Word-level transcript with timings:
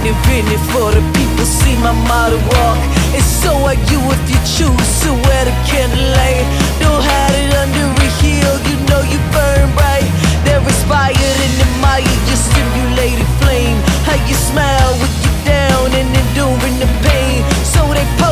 mind 0.00 0.16
invented 0.16 0.60
for 0.72 0.90
the 0.90 1.02
people. 1.12 1.44
See 1.44 1.76
my 1.76 1.92
motto 2.08 2.36
walk. 2.36 2.78
And 3.14 3.22
so 3.22 3.52
are 3.66 3.74
you 3.74 4.00
if 4.14 4.22
you 4.30 4.38
choose 4.56 4.90
to 5.02 5.12
wear 5.12 5.44
the 5.44 5.54
candlelight. 5.68 6.44
Don't 6.80 7.02
hide 7.02 7.34
it 7.36 7.52
under 7.54 7.86
a 8.00 8.08
heel. 8.20 8.54
You 8.68 8.76
know 8.88 9.02
you 9.02 9.18
burn 9.32 9.68
bright. 9.74 10.08
They're 10.44 10.62
inspired 10.62 11.16
and 11.16 11.54
admire 11.66 12.16
your 12.28 12.40
stimulated 12.40 13.28
flame. 13.40 13.78
How 14.06 14.18
you 14.28 14.34
smile 14.34 14.92
when 15.00 15.10
you're 15.22 15.40
down 15.44 15.88
and 15.92 16.08
enduring 16.08 16.78
the 16.78 16.88
pain. 17.04 17.44
So 17.64 17.80
they 17.92 18.06
pose 18.18 18.29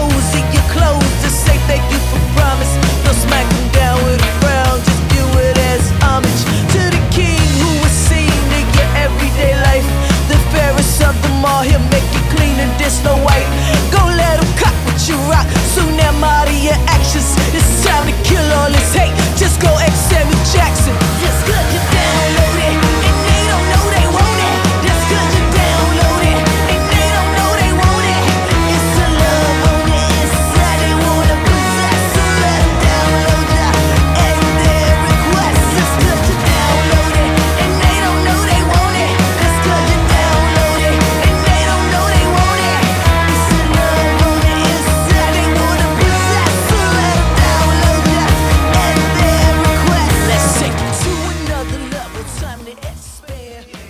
no 13.04 13.14
white. 13.20 13.44
Go 13.92 14.00
let 14.00 14.40
him 14.40 14.50
cut 14.56 14.72
what 14.86 14.96
you 15.08 15.16
rock. 15.28 15.46
Soon 15.76 16.00
I'm 16.00 16.24
out 16.24 16.48
of 16.48 16.56
your 16.56 16.78
actions. 16.88 17.36
It's 17.52 17.84
time 17.84 18.06
to 18.08 18.14
kill 18.24 18.46
all 18.56 18.70
this 18.70 18.94
hate. 18.94 19.12
Just 19.36 19.60
go 19.60 19.68
ex 19.76 19.94
Samuel 20.08 20.32
Jackson. 20.52 20.96
Just 21.20 21.46
cause 21.46 21.97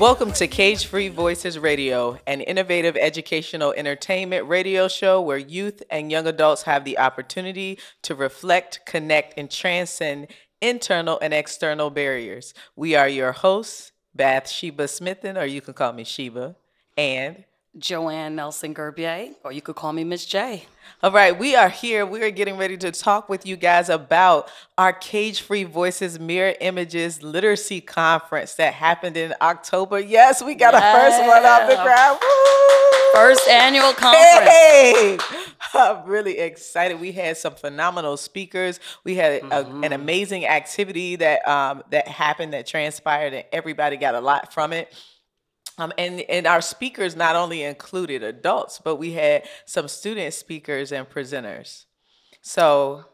Welcome 0.09 0.33
to 0.33 0.48
Cage 0.48 0.87
Free 0.87 1.11
Voices 1.11 1.59
Radio, 1.59 2.19
an 2.27 2.41
innovative 2.41 2.97
educational 2.97 3.75
entertainment 3.77 4.48
radio 4.48 4.89
show 4.89 5.20
where 5.20 5.37
youth 5.37 5.83
and 5.91 6.11
young 6.11 6.27
adults 6.27 6.62
have 6.62 6.87
the 6.87 6.97
opportunity 6.98 7.78
to 8.05 8.14
reflect, 8.14 8.81
connect, 8.86 9.34
and 9.36 9.51
transcend 9.51 10.29
internal 10.62 11.19
and 11.20 11.34
external 11.34 11.91
barriers. 11.91 12.55
We 12.75 12.95
are 12.95 13.06
your 13.06 13.33
hosts, 13.33 13.92
Bathsheba 14.14 14.84
Smithen, 14.84 15.39
or 15.39 15.45
you 15.45 15.61
can 15.61 15.75
call 15.75 15.92
me 15.92 16.05
Sheba, 16.05 16.56
and 16.97 17.45
Joanne 17.78 18.36
Nelson 18.36 18.74
Gerbier, 18.74 19.34
or 19.44 19.52
you 19.52 19.60
could 19.62 19.76
call 19.76 19.92
me 19.92 20.04
Miss 20.04 20.24
J. 20.26 20.64
All 21.02 21.12
right, 21.12 21.38
we 21.38 21.54
are 21.54 21.68
here. 21.68 22.04
We 22.04 22.22
are 22.22 22.30
getting 22.30 22.56
ready 22.56 22.76
to 22.78 22.90
talk 22.90 23.28
with 23.28 23.46
you 23.46 23.56
guys 23.56 23.88
about 23.88 24.50
our 24.76 24.92
Cage 24.92 25.42
Free 25.42 25.64
Voices 25.64 26.18
Mirror 26.18 26.54
Images 26.60 27.22
Literacy 27.22 27.80
Conference 27.80 28.54
that 28.54 28.74
happened 28.74 29.16
in 29.16 29.34
October. 29.40 30.00
Yes, 30.00 30.42
we 30.42 30.54
got 30.54 30.74
a 30.74 30.80
first 30.80 31.20
one 31.20 31.44
off 31.44 31.68
the 31.68 31.76
ground. 31.82 32.18
Woo! 32.20 33.12
First 33.14 33.48
annual 33.48 33.92
conference. 33.94 34.48
Hey, 34.48 35.18
I'm 35.74 36.04
really 36.04 36.38
excited. 36.38 37.00
We 37.00 37.12
had 37.12 37.36
some 37.36 37.54
phenomenal 37.54 38.16
speakers. 38.16 38.80
We 39.04 39.14
had 39.16 39.42
a, 39.42 39.44
Mm-hmm. 39.48 39.84
an 39.84 39.92
amazing 39.92 40.46
activity 40.46 41.16
that 41.16 41.46
um, 41.48 41.82
that 41.90 42.06
happened 42.08 42.52
that 42.52 42.66
transpired, 42.66 43.32
and 43.34 43.44
everybody 43.52 43.96
got 43.96 44.14
a 44.14 44.20
lot 44.20 44.52
from 44.52 44.72
it. 44.72 44.92
Um, 45.78 45.92
and 45.98 46.20
and 46.22 46.46
our 46.46 46.60
speakers 46.62 47.16
not 47.16 47.36
only 47.36 47.62
included 47.64 48.22
adults, 48.24 48.80
but 48.84 48.96
we 48.96 49.12
had 49.12 49.48
some 49.66 49.88
student 49.88 50.34
speakers 50.34 50.92
and 50.92 51.08
presenters. 51.08 51.86
So 52.42 53.05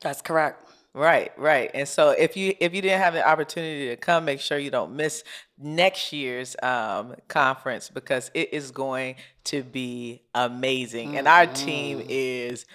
That's 0.00 0.22
correct. 0.22 0.64
Right, 0.94 1.32
right. 1.38 1.70
And 1.74 1.88
so 1.88 2.10
if 2.10 2.36
you 2.36 2.54
if 2.60 2.74
you 2.74 2.82
didn't 2.82 3.00
have 3.00 3.14
the 3.14 3.28
opportunity 3.28 3.88
to 3.88 3.96
come, 3.96 4.24
make 4.24 4.40
sure 4.40 4.58
you 4.58 4.70
don't 4.70 4.96
miss 4.96 5.24
next 5.58 6.12
year's 6.12 6.56
um, 6.62 7.16
conference 7.28 7.90
because 7.90 8.30
it 8.34 8.52
is 8.54 8.72
going 8.72 9.16
to 9.44 9.62
be 9.64 10.22
amazing. 10.34 11.16
And 11.16 11.28
our 11.28 11.46
team 11.46 12.02
is 12.08 12.66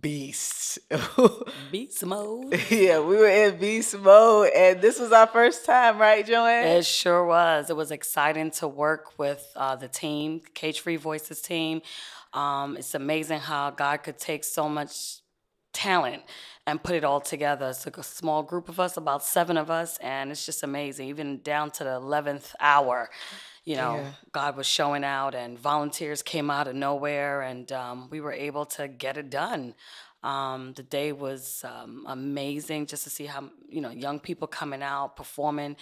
beasts. 0.00 0.78
Beats 1.72 2.02
mode. 2.04 2.60
yeah, 2.70 3.00
we 3.00 3.16
were 3.16 3.28
in 3.28 3.58
beast 3.58 3.98
mode, 3.98 4.50
and 4.54 4.80
this 4.80 4.98
was 4.98 5.12
our 5.12 5.26
first 5.26 5.64
time, 5.64 5.98
right, 5.98 6.24
Joanne? 6.26 6.66
It 6.66 6.86
sure 6.86 7.24
was. 7.24 7.70
It 7.70 7.76
was 7.76 7.90
exciting 7.90 8.50
to 8.52 8.68
work 8.68 9.18
with 9.18 9.44
uh, 9.56 9.76
the 9.76 9.88
team, 9.88 10.40
Cage 10.54 10.80
Free 10.80 10.96
Voices 10.96 11.40
team. 11.40 11.82
Um, 12.32 12.76
it's 12.76 12.94
amazing 12.94 13.40
how 13.40 13.70
God 13.70 14.02
could 14.02 14.18
take 14.18 14.44
so 14.44 14.68
much 14.68 15.20
talent 15.72 16.22
and 16.66 16.82
put 16.82 16.94
it 16.94 17.04
all 17.04 17.20
together. 17.20 17.68
It's 17.68 17.86
like 17.86 17.98
a 17.98 18.02
small 18.02 18.42
group 18.42 18.68
of 18.68 18.78
us, 18.78 18.96
about 18.96 19.24
seven 19.24 19.56
of 19.56 19.70
us, 19.70 19.96
and 19.98 20.30
it's 20.30 20.44
just 20.44 20.62
amazing. 20.62 21.08
Even 21.08 21.40
down 21.42 21.70
to 21.72 21.84
the 21.84 21.94
eleventh 21.94 22.54
hour, 22.60 23.08
you 23.68 23.76
know, 23.76 23.96
Yeah. 23.96 24.10
God 24.32 24.56
was 24.56 24.66
showing 24.66 25.04
out, 25.04 25.34
and 25.34 25.58
volunteers 25.58 26.22
came 26.22 26.48
out 26.56 26.66
of 26.68 26.74
nowhere, 26.74 27.42
and 27.50 27.70
um, 27.72 27.96
we 28.10 28.18
were 28.20 28.32
able 28.48 28.64
to 28.76 28.88
get 28.88 29.16
it 29.18 29.28
done. 29.30 29.74
Um, 30.22 30.72
the 30.74 30.82
day 30.82 31.12
was 31.12 31.64
um, 31.72 32.04
amazing 32.08 32.86
just 32.86 33.04
to 33.04 33.10
see 33.10 33.26
how 33.26 33.40
you 33.68 33.80
know 33.80 33.90
young 33.90 34.18
people 34.20 34.48
coming 34.48 34.82
out 34.82 35.16
performing. 35.16 35.76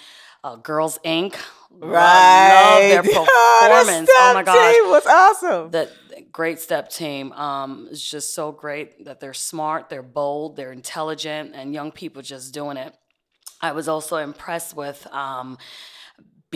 Uh, 0.45 0.57
Girls 0.57 0.99
Inc. 1.05 1.35
Love- 1.71 1.93
love 1.93 2.81
their 2.93 3.03
performance. 3.19 4.09
oh 4.13 4.31
my 4.35 4.43
gosh, 4.43 4.75
team 4.75 4.89
was 4.91 5.07
awesome. 5.07 5.71
the 5.71 5.89
the 6.11 6.23
great 6.41 6.59
step 6.59 6.91
team 6.91 7.33
um, 7.33 7.89
is 7.91 8.03
just 8.15 8.35
so 8.35 8.53
great 8.53 9.05
that 9.07 9.21
they're 9.21 9.33
smart, 9.53 9.89
they're 9.91 10.03
bold, 10.21 10.57
they're 10.57 10.73
intelligent, 10.73 11.53
and 11.55 11.73
young 11.73 11.91
people 11.93 12.21
just 12.21 12.53
doing 12.53 12.77
it. 12.77 12.93
I 13.63 13.73
was 13.73 13.89
also 13.89 14.17
impressed 14.19 14.77
with 14.77 15.07
um, 15.13 15.57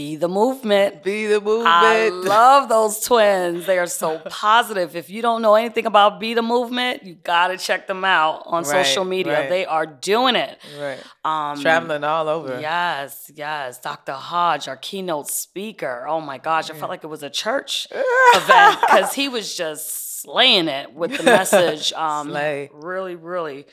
Be 0.01 0.17
the 0.17 0.29
Movement. 0.29 1.03
Be 1.03 1.27
the 1.27 1.43
movement. 1.43 1.67
I 1.69 2.09
love 2.09 2.71
those 2.71 3.01
twins. 3.01 3.67
They 3.67 3.79
are 3.79 3.87
so 3.87 4.19
positive. 4.31 4.97
If 4.97 5.11
you 5.11 5.21
don't 5.21 5.43
know 5.43 5.57
anything 5.57 5.85
about 5.85 6.19
Be 6.19 6.33
the 6.33 6.41
Movement, 6.41 7.03
you 7.03 7.17
gotta 7.17 7.59
check 7.59 7.87
them 7.87 8.03
out 8.03 8.45
on 8.47 8.63
Right, 8.65 8.87
social 8.87 9.05
media. 9.05 9.41
right. 9.41 9.49
They 9.51 9.67
are 9.67 9.85
doing 9.85 10.37
it. 10.37 10.59
right. 10.81 11.03
Um, 11.23 11.61
Traveling 11.61 12.03
all 12.03 12.29
over. 12.31 12.59
Yes, 12.59 13.31
yes. 13.35 13.79
Dr. 13.79 14.13
Hodge, 14.13 14.69
our 14.69 14.79
keynote 14.79 15.29
speaker. 15.29 16.07
Oh 16.09 16.23
my 16.23 16.39
gosh, 16.39 16.71
I 16.71 16.75
felt 16.75 16.89
like 16.89 17.05
it 17.05 17.09
was 17.09 17.23
a 17.23 17.29
church 17.29 17.87
event 18.35 18.81
because 18.81 19.13
he 19.13 19.29
was 19.29 19.55
just 19.55 20.23
slaying 20.23 20.69
it 20.69 20.95
with 20.95 21.15
the 21.15 21.23
message. 21.37 21.93
Um, 21.93 22.31
Slay. 22.31 22.71
Really, 22.73 23.17
really 23.17 23.67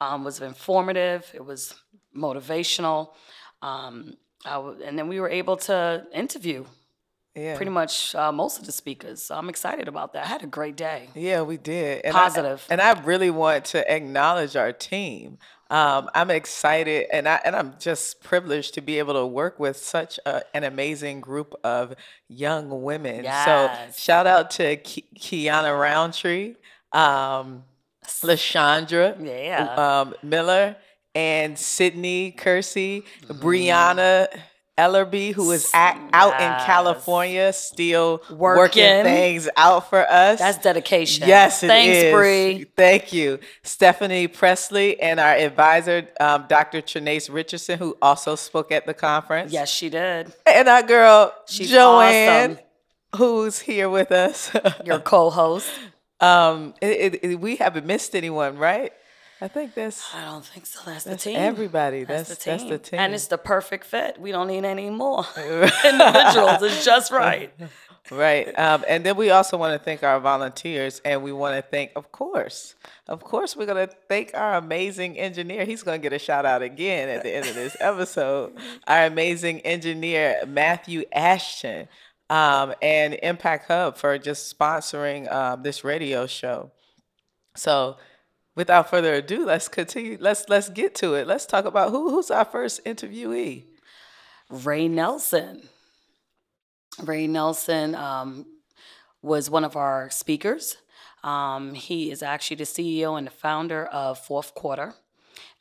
um, 0.00 0.24
was 0.24 0.40
informative. 0.40 1.30
It 1.34 1.44
was 1.44 1.74
motivational. 2.16 3.08
Um, 3.60 4.14
I 4.44 4.54
w- 4.54 4.82
and 4.84 4.98
then 4.98 5.08
we 5.08 5.20
were 5.20 5.28
able 5.30 5.56
to 5.68 6.06
interview 6.12 6.64
Yeah. 7.34 7.56
pretty 7.56 7.70
much 7.70 8.14
uh, 8.14 8.30
most 8.32 8.58
of 8.60 8.66
the 8.66 8.72
speakers. 8.72 9.22
So 9.22 9.34
I'm 9.34 9.48
excited 9.48 9.88
about 9.88 10.12
that. 10.12 10.24
I 10.24 10.28
had 10.28 10.42
a 10.42 10.46
great 10.46 10.76
day. 10.76 11.08
Yeah, 11.14 11.42
we 11.42 11.56
did. 11.56 12.04
And 12.04 12.14
I- 12.16 12.20
Positive. 12.28 12.64
and 12.70 12.80
I 12.80 12.92
really 13.02 13.30
want 13.30 13.64
to 13.66 13.78
acknowledge 13.92 14.54
our 14.56 14.72
team. 14.72 15.38
Um, 15.70 16.10
I'm 16.14 16.30
excited, 16.30 17.06
and 17.10 17.26
I 17.26 17.40
and 17.44 17.56
I'm 17.56 17.74
just 17.80 18.22
privileged 18.22 18.74
to 18.74 18.80
be 18.82 18.98
able 18.98 19.14
to 19.14 19.26
work 19.26 19.58
with 19.58 19.78
such 19.78 20.20
a, 20.26 20.42
an 20.54 20.62
amazing 20.62 21.20
group 21.22 21.54
of 21.64 21.94
young 22.28 22.82
women. 22.82 23.24
Yes. 23.24 23.44
So 23.96 24.00
shout 24.00 24.26
out 24.26 24.50
to 24.52 24.76
Ki- 24.76 25.08
Kiana 25.18 25.72
Roundtree, 25.80 26.56
um, 26.92 27.64
Lashandra 28.22 29.16
Yeah. 29.24 29.74
um, 29.74 30.14
Miller, 30.22 30.76
and 31.14 31.58
Sydney 31.58 32.32
Kersey, 32.32 33.04
Brianna 33.28 34.26
Ellerby, 34.76 35.32
who 35.32 35.52
is 35.52 35.66
ac 35.72 35.98
out 36.12 36.32
in 36.40 36.66
California, 36.66 37.52
still 37.52 38.20
working. 38.28 38.38
Working. 38.82 39.04
things 39.04 39.48
out 39.56 39.88
for 39.88 40.00
us. 40.00 40.40
That's 40.40 40.58
dedication. 40.58 41.28
Yes, 41.28 41.62
it 41.62 41.68
Thanks, 41.68 41.96
is. 41.98 42.12
Bree. 42.12 42.66
Thank 42.76 43.12
you, 43.12 43.38
Stephanie 43.62 44.26
Presley, 44.26 45.00
and 45.00 45.20
our 45.20 45.34
advisor, 45.34 46.08
um, 46.18 46.46
Dr. 46.48 46.82
Trinace 46.82 47.32
Richardson, 47.32 47.78
who 47.78 47.96
also 48.02 48.34
spoke 48.34 48.72
at 48.72 48.84
the 48.84 48.94
conference. 48.94 49.52
Yes, 49.52 49.70
she 49.70 49.88
did. 49.90 50.32
and 50.44 50.68
our 50.68 50.82
girl 50.82 51.32
She's 51.46 51.70
Joanne, 51.70 52.52
awesome. 52.54 52.64
who's 53.16 53.60
here 53.60 53.88
with 53.88 54.10
us. 54.10 54.50
Your 54.84 54.98
co-host. 54.98 55.70
um, 56.20 56.74
it, 56.80 57.14
it, 57.14 57.24
it- 57.24 57.40
we 57.40 57.54
haven't 57.56 57.86
missed 57.86 58.16
anyone, 58.16 58.56
right? 58.58 58.92
I 59.40 59.48
think 59.48 59.74
that's 59.74 60.14
I 60.14 60.24
don't 60.24 60.44
think 60.44 60.64
so. 60.64 60.80
That's, 60.86 61.04
That's 61.04 61.24
the 61.24 61.30
team. 61.30 61.38
everybody. 61.38 62.04
That's, 62.04 62.28
That's- 62.28 62.44
the 62.44 62.50
that's 62.50 62.62
team. 62.62 62.70
the 62.72 62.78
team. 62.78 63.00
And 63.00 63.14
it's 63.14 63.26
the 63.26 63.36
perfect 63.38 63.84
fit. 63.84 64.18
We 64.18 64.30
don't 64.32 64.46
need 64.46 64.64
any 64.64 64.88
more 64.90 65.24
individuals. 65.36 66.62
It's 66.62 66.84
just 66.84 67.10
right. 67.12 67.52
right. 68.10 68.56
Um, 68.58 68.84
and 68.88 69.04
then 69.04 69.16
we 69.16 69.30
also 69.30 69.56
want 69.58 69.78
to 69.78 69.84
thank 69.84 70.02
our 70.02 70.20
volunteers, 70.20 71.00
and 71.04 71.22
we 71.22 71.32
want 71.32 71.56
to 71.56 71.62
thank, 71.62 71.90
of 71.96 72.12
course, 72.12 72.74
of 73.08 73.22
course, 73.24 73.56
we're 73.56 73.66
going 73.66 73.88
to 73.88 73.94
thank 74.08 74.30
our 74.34 74.54
amazing 74.54 75.18
engineer. 75.18 75.64
He's 75.64 75.82
going 75.82 76.00
to 76.00 76.02
get 76.02 76.12
a 76.14 76.18
shout 76.18 76.46
out 76.46 76.62
again 76.62 77.08
at 77.08 77.22
the 77.24 77.34
end 77.34 77.46
of 77.46 77.54
this 77.54 77.76
episode. 77.80 78.54
Our 78.86 79.06
amazing 79.06 79.60
engineer, 79.60 80.42
Matthew 80.46 81.04
Ashton. 81.12 81.88
um, 82.30 82.72
and 82.80 83.14
Impact 83.22 83.66
Hub 83.68 83.96
for 83.98 84.16
just 84.16 84.56
sponsoring 84.56 85.30
uh, 85.30 85.56
this 85.56 85.84
radio 85.84 86.26
show. 86.26 86.70
So, 87.56 87.96
without 88.54 88.90
further 88.90 89.14
ado, 89.14 89.44
let's 89.44 89.68
continue. 89.68 90.16
Let's 90.20 90.48
let's 90.48 90.68
get 90.68 90.94
to 90.96 91.14
it. 91.14 91.26
Let's 91.26 91.46
talk 91.46 91.64
about 91.64 91.90
who 91.90 92.10
who's 92.10 92.30
our 92.30 92.44
first 92.44 92.84
interviewee. 92.84 93.64
Ray 94.50 94.88
Nelson. 94.88 95.68
Ray 97.02 97.26
Nelson 97.26 97.94
um, 97.94 98.46
was 99.22 99.50
one 99.50 99.64
of 99.64 99.76
our 99.76 100.10
speakers. 100.10 100.76
Um, 101.24 101.74
he 101.74 102.10
is 102.10 102.22
actually 102.22 102.56
the 102.56 102.64
CEO 102.64 103.16
and 103.16 103.26
the 103.26 103.32
founder 103.32 103.86
of 103.86 104.18
Fourth 104.18 104.54
Quarter 104.54 104.94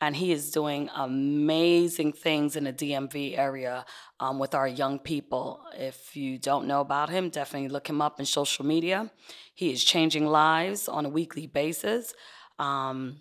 and 0.04 0.18
he 0.18 0.34
is 0.34 0.52
doing 0.52 0.90
amazing 0.96 2.12
things 2.12 2.58
in 2.58 2.66
the 2.66 2.74
DMV 2.74 3.38
area 3.38 3.86
um, 4.20 4.38
with 4.38 4.54
our 4.54 4.68
young 4.68 5.00
people. 5.00 5.62
If 5.78 6.16
you 6.16 6.38
don't 6.38 6.68
know 6.68 6.82
about 6.82 7.10
him, 7.10 7.30
definitely 7.30 7.70
look 7.70 7.88
him 7.88 8.02
up 8.02 8.20
in 8.20 8.26
social 8.26 8.66
media. 8.66 9.12
He 9.56 9.72
is 9.72 9.82
changing 9.82 10.28
lives 10.28 10.90
on 10.90 11.06
a 11.06 11.10
weekly 11.10 11.48
basis. 11.48 12.14
Um, 12.60 13.18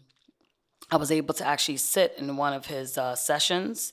I 0.90 0.96
was 0.96 1.11
able 1.11 1.34
to 1.34 1.46
actually 1.46 1.79
sit 1.79 2.14
in 2.19 2.37
one 2.37 2.52
of 2.52 2.67
his 2.67 2.99
uh, 2.99 3.14
sessions 3.14 3.93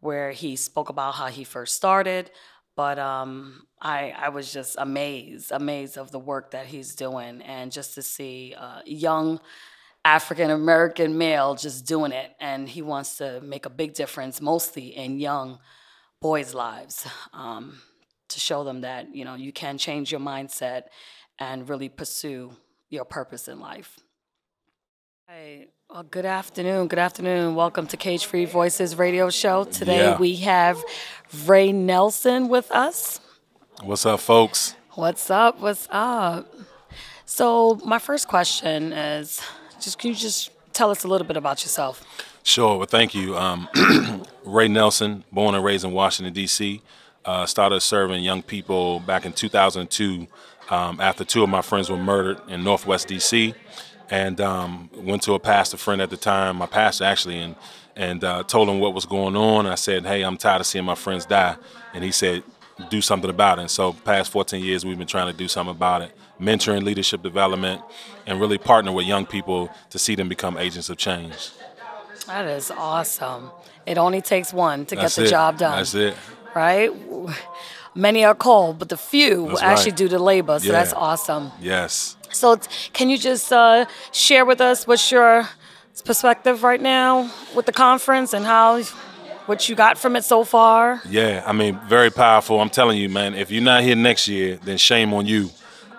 where 0.00 0.32
he 0.32 0.56
spoke 0.56 0.88
about 0.88 1.14
how 1.14 1.26
he 1.28 1.44
first 1.44 1.74
started, 1.74 2.30
but 2.76 2.98
um, 2.98 3.66
I, 3.80 4.12
I 4.16 4.28
was 4.28 4.52
just 4.52 4.76
amazed, 4.78 5.50
amazed 5.50 5.96
of 5.96 6.10
the 6.10 6.18
work 6.18 6.50
that 6.50 6.66
he's 6.66 6.94
doing, 6.94 7.40
and 7.42 7.72
just 7.72 7.94
to 7.94 8.02
see 8.02 8.54
uh, 8.56 8.80
young 8.84 9.40
African 10.04 10.50
American 10.50 11.16
male 11.18 11.54
just 11.54 11.86
doing 11.86 12.12
it, 12.12 12.32
and 12.38 12.68
he 12.68 12.82
wants 12.82 13.16
to 13.16 13.40
make 13.40 13.66
a 13.66 13.70
big 13.70 13.94
difference, 13.94 14.40
mostly 14.40 14.94
in 14.94 15.18
young 15.18 15.58
boys' 16.20 16.54
lives, 16.54 17.06
um, 17.32 17.80
to 18.28 18.38
show 18.38 18.62
them 18.62 18.82
that 18.82 19.14
you 19.14 19.24
know 19.24 19.34
you 19.34 19.52
can 19.52 19.78
change 19.78 20.12
your 20.12 20.20
mindset 20.20 20.82
and 21.38 21.68
really 21.68 21.88
pursue 21.88 22.52
your 22.88 23.04
purpose 23.04 23.48
in 23.48 23.58
life. 23.58 23.98
Hey, 25.28 25.66
well, 25.90 26.04
good 26.04 26.24
afternoon. 26.24 26.86
Good 26.86 27.00
afternoon. 27.00 27.56
Welcome 27.56 27.88
to 27.88 27.96
Cage 27.96 28.26
Free 28.26 28.44
Voices 28.44 28.96
Radio 28.96 29.28
Show. 29.28 29.64
Today 29.64 29.98
Yeah. 30.10 30.18
we 30.18 30.36
have 30.36 30.80
Ray 31.46 31.72
Nelson 31.72 32.48
with 32.48 32.70
us. 32.70 33.18
What's 33.82 34.06
up, 34.06 34.20
folks? 34.20 34.76
What's 34.94 35.28
up? 35.28 35.60
What's 35.60 35.88
up? 35.90 36.54
So 37.24 37.80
my 37.84 37.98
first 37.98 38.28
question 38.28 38.92
is, 38.92 39.40
just 39.80 39.98
can 39.98 40.10
you 40.10 40.16
just 40.16 40.50
tell 40.72 40.90
us 40.92 41.02
a 41.02 41.08
little 41.08 41.26
bit 41.26 41.36
about 41.36 41.62
yourself? 41.62 42.04
Sure. 42.44 42.76
Well, 42.78 42.86
thank 42.86 43.12
you. 43.12 43.36
Um, 43.36 43.68
Ray 44.44 44.68
Nelson, 44.68 45.24
born 45.32 45.56
and 45.56 45.64
raised 45.64 45.84
in 45.84 45.90
Washington, 45.90 46.32
D.C., 46.34 46.80
uh, 47.24 47.46
started 47.46 47.80
serving 47.80 48.22
young 48.22 48.42
people 48.42 49.00
back 49.00 49.26
in 49.26 49.32
2002 49.32 50.28
um, 50.70 51.00
after 51.00 51.24
two 51.24 51.42
of 51.42 51.48
my 51.48 51.62
friends 51.62 51.90
were 51.90 51.96
murdered 51.96 52.40
in 52.48 52.62
Northwest 52.62 53.08
D.C. 53.08 53.54
And 54.10 54.40
um, 54.40 54.88
went 54.94 55.22
to 55.24 55.34
a 55.34 55.38
pastor 55.40 55.76
friend 55.76 56.00
at 56.00 56.10
the 56.10 56.16
time, 56.16 56.56
my 56.56 56.66
pastor 56.66 57.04
actually, 57.04 57.38
and 57.40 57.56
and 57.96 58.22
uh, 58.22 58.42
told 58.44 58.68
him 58.68 58.78
what 58.78 58.92
was 58.94 59.04
going 59.06 59.34
on. 59.36 59.66
I 59.66 59.74
said, 59.74 60.04
"Hey, 60.06 60.22
I'm 60.22 60.36
tired 60.36 60.60
of 60.60 60.66
seeing 60.66 60.84
my 60.84 60.94
friends 60.94 61.26
die," 61.26 61.56
and 61.94 62.04
he 62.04 62.12
said, 62.12 62.42
"Do 62.90 63.00
something 63.00 63.30
about 63.30 63.58
it." 63.58 63.62
And 63.62 63.70
so, 63.70 63.94
past 63.94 64.30
14 64.30 64.62
years, 64.62 64.84
we've 64.84 64.98
been 64.98 65.06
trying 65.08 65.26
to 65.32 65.36
do 65.36 65.48
something 65.48 65.74
about 65.74 66.02
it, 66.02 66.12
mentoring 66.40 66.82
leadership 66.84 67.22
development, 67.22 67.80
and 68.26 68.38
really 68.40 68.58
partner 68.58 68.92
with 68.92 69.06
young 69.06 69.26
people 69.26 69.70
to 69.90 69.98
see 69.98 70.14
them 70.14 70.28
become 70.28 70.56
agents 70.58 70.88
of 70.90 70.98
change. 70.98 71.50
That 72.26 72.46
is 72.46 72.70
awesome. 72.70 73.50
It 73.86 73.98
only 73.98 74.20
takes 74.20 74.52
one 74.52 74.84
to 74.86 74.94
That's 74.96 75.16
get 75.16 75.22
the 75.22 75.26
it. 75.28 75.30
job 75.30 75.58
done. 75.58 75.76
That's 75.78 75.94
it. 75.94 76.16
Right? 76.54 76.90
Many 77.94 78.24
are 78.24 78.34
called, 78.34 78.78
but 78.78 78.88
the 78.90 78.96
few 78.96 79.42
will 79.44 79.48
That's 79.50 79.62
actually 79.62 79.92
right. 79.92 79.96
do 79.98 80.08
the 80.08 80.18
labor. 80.18 80.58
So 80.58 80.66
Yeah. 80.66 80.72
that's 80.72 80.92
awesome. 80.92 81.52
Yes. 81.60 82.15
So, 82.36 82.58
can 82.92 83.10
you 83.10 83.18
just 83.18 83.52
uh, 83.52 83.86
share 84.12 84.44
with 84.44 84.60
us 84.60 84.86
what's 84.86 85.10
your 85.10 85.48
perspective 86.04 86.62
right 86.62 86.80
now 86.80 87.30
with 87.54 87.66
the 87.66 87.72
conference 87.72 88.32
and 88.32 88.44
how 88.44 88.82
what 89.46 89.68
you 89.68 89.74
got 89.74 89.96
from 89.98 90.16
it 90.16 90.24
so 90.24 90.44
far? 90.44 91.00
Yeah. 91.08 91.42
I 91.46 91.52
mean, 91.52 91.78
very 91.88 92.10
powerful. 92.10 92.60
I'm 92.60 92.70
telling 92.70 92.98
you, 92.98 93.08
man. 93.08 93.34
If 93.34 93.50
you're 93.50 93.62
not 93.62 93.82
here 93.82 93.96
next 93.96 94.28
year, 94.28 94.58
then 94.62 94.76
shame 94.76 95.14
on 95.14 95.26
you. 95.26 95.50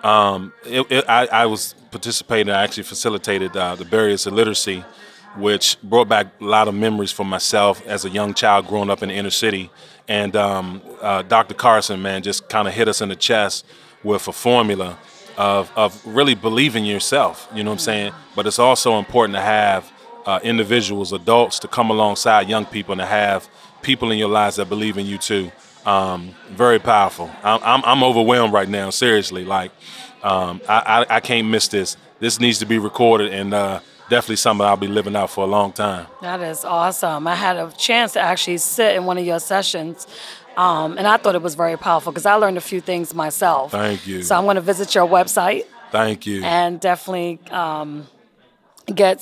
Um, 0.02 0.52
it, 0.64 0.86
it, 0.90 1.04
I, 1.08 1.26
I 1.26 1.46
was 1.46 1.74
participating. 1.90 2.52
I 2.52 2.62
actually 2.62 2.84
facilitated 2.84 3.56
uh, 3.56 3.74
the 3.74 3.84
barriers 3.84 4.24
to 4.24 4.30
literacy, 4.30 4.84
which 5.36 5.80
brought 5.82 6.08
back 6.08 6.28
a 6.40 6.44
lot 6.44 6.68
of 6.68 6.74
memories 6.74 7.10
for 7.10 7.24
myself 7.24 7.84
as 7.86 8.04
a 8.04 8.10
young 8.10 8.34
child 8.34 8.66
growing 8.66 8.90
up 8.90 9.02
in 9.02 9.08
the 9.08 9.14
inner 9.14 9.30
city. 9.30 9.70
And 10.06 10.36
um, 10.36 10.80
uh, 11.02 11.22
Dr. 11.22 11.54
Carson, 11.54 12.00
man, 12.00 12.22
just 12.22 12.48
kind 12.48 12.68
of 12.68 12.74
hit 12.74 12.88
us 12.88 13.00
in 13.00 13.08
the 13.08 13.16
chest 13.16 13.66
with 14.04 14.28
a 14.28 14.32
formula 14.32 14.98
of, 15.38 15.72
of 15.76 16.04
really 16.04 16.34
believing 16.34 16.84
yourself. 16.84 17.48
You 17.54 17.62
know 17.62 17.70
what 17.70 17.76
I'm 17.76 17.78
saying? 17.78 18.12
But 18.36 18.46
it's 18.46 18.58
also 18.58 18.98
important 18.98 19.36
to 19.36 19.40
have 19.40 19.90
uh, 20.26 20.40
individuals, 20.42 21.12
adults, 21.12 21.60
to 21.60 21.68
come 21.68 21.90
alongside 21.90 22.48
young 22.48 22.66
people 22.66 22.92
and 22.92 23.00
to 23.00 23.06
have 23.06 23.48
people 23.80 24.10
in 24.10 24.18
your 24.18 24.28
lives 24.28 24.56
that 24.56 24.68
believe 24.68 24.98
in 24.98 25.06
you 25.06 25.16
too. 25.16 25.50
Um, 25.86 26.34
very 26.50 26.80
powerful. 26.80 27.30
I'm, 27.42 27.60
I'm, 27.62 27.82
I'm 27.84 28.02
overwhelmed 28.02 28.52
right 28.52 28.68
now. 28.68 28.90
Seriously, 28.90 29.44
like 29.44 29.70
um, 30.22 30.60
I, 30.68 31.04
I, 31.08 31.16
I 31.16 31.20
can't 31.20 31.48
miss 31.48 31.68
this. 31.68 31.96
This 32.18 32.40
needs 32.40 32.58
to 32.58 32.66
be 32.66 32.78
recorded 32.78 33.32
and 33.32 33.54
uh, 33.54 33.80
definitely 34.10 34.36
something 34.36 34.66
I'll 34.66 34.76
be 34.76 34.88
living 34.88 35.14
out 35.14 35.30
for 35.30 35.44
a 35.44 35.46
long 35.46 35.72
time. 35.72 36.08
That 36.20 36.40
is 36.40 36.64
awesome. 36.64 37.26
I 37.28 37.36
had 37.36 37.56
a 37.56 37.70
chance 37.78 38.14
to 38.14 38.20
actually 38.20 38.58
sit 38.58 38.96
in 38.96 39.04
one 39.04 39.18
of 39.18 39.24
your 39.24 39.38
sessions, 39.38 40.06
um, 40.64 40.98
and 40.98 41.06
I 41.06 41.16
thought 41.20 41.34
it 41.34 41.42
was 41.42 41.54
very 41.64 41.76
powerful 41.88 42.10
because 42.12 42.26
I 42.26 42.34
learned 42.42 42.58
a 42.58 42.66
few 42.72 42.80
things 42.90 43.14
myself. 43.14 43.70
Thank 43.72 44.06
you. 44.10 44.22
So 44.22 44.34
I'm 44.36 44.44
going 44.44 44.56
to 44.56 44.66
visit 44.72 44.88
your 44.96 45.06
website 45.18 45.64
Thank 45.92 46.26
you. 46.26 46.42
and 46.44 46.80
definitely 46.80 47.38
um, 47.50 48.06
get 48.94 49.20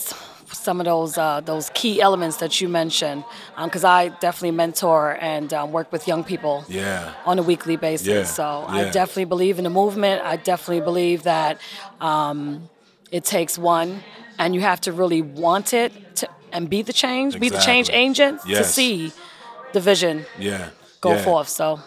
some 0.52 0.80
of 0.80 0.86
those 0.86 1.18
uh, 1.18 1.40
those 1.40 1.70
key 1.74 2.00
elements 2.00 2.36
that 2.38 2.52
you 2.60 2.68
mentioned 2.68 3.24
because 3.64 3.84
I 3.84 4.08
definitely 4.26 4.52
mentor 4.52 5.18
and 5.20 5.52
um, 5.52 5.72
work 5.72 5.88
with 5.92 6.06
young 6.08 6.22
people 6.24 6.64
Yeah. 6.68 7.12
on 7.30 7.38
a 7.38 7.42
weekly 7.42 7.76
basis. 7.76 8.06
Yeah, 8.06 8.24
So 8.24 8.64
I 8.68 8.88
definitely 8.90 9.26
believe 9.34 9.58
in 9.58 9.64
the 9.64 9.70
movement. 9.82 10.22
I 10.24 10.36
definitely 10.36 10.82
believe 10.90 11.24
that 11.24 11.60
um, 12.00 12.68
it 13.10 13.24
takes 13.24 13.58
one, 13.58 13.90
and 14.38 14.54
you 14.54 14.60
have 14.62 14.80
to 14.82 14.92
really 14.92 15.22
want 15.22 15.72
it 15.74 15.90
to, 16.16 16.28
and 16.52 16.70
be 16.70 16.80
the 16.82 16.92
change, 16.92 17.38
be 17.38 17.48
the 17.50 17.58
change 17.70 17.88
Exactly. 17.88 18.04
agent 18.10 18.40
to 18.58 18.64
see 18.64 19.12
the 19.72 19.80
vision 19.80 20.24
yeah. 20.38 20.70
Go 21.06 21.14
yeah. 21.14 21.24
forth. 21.24 21.48
So 21.48 21.80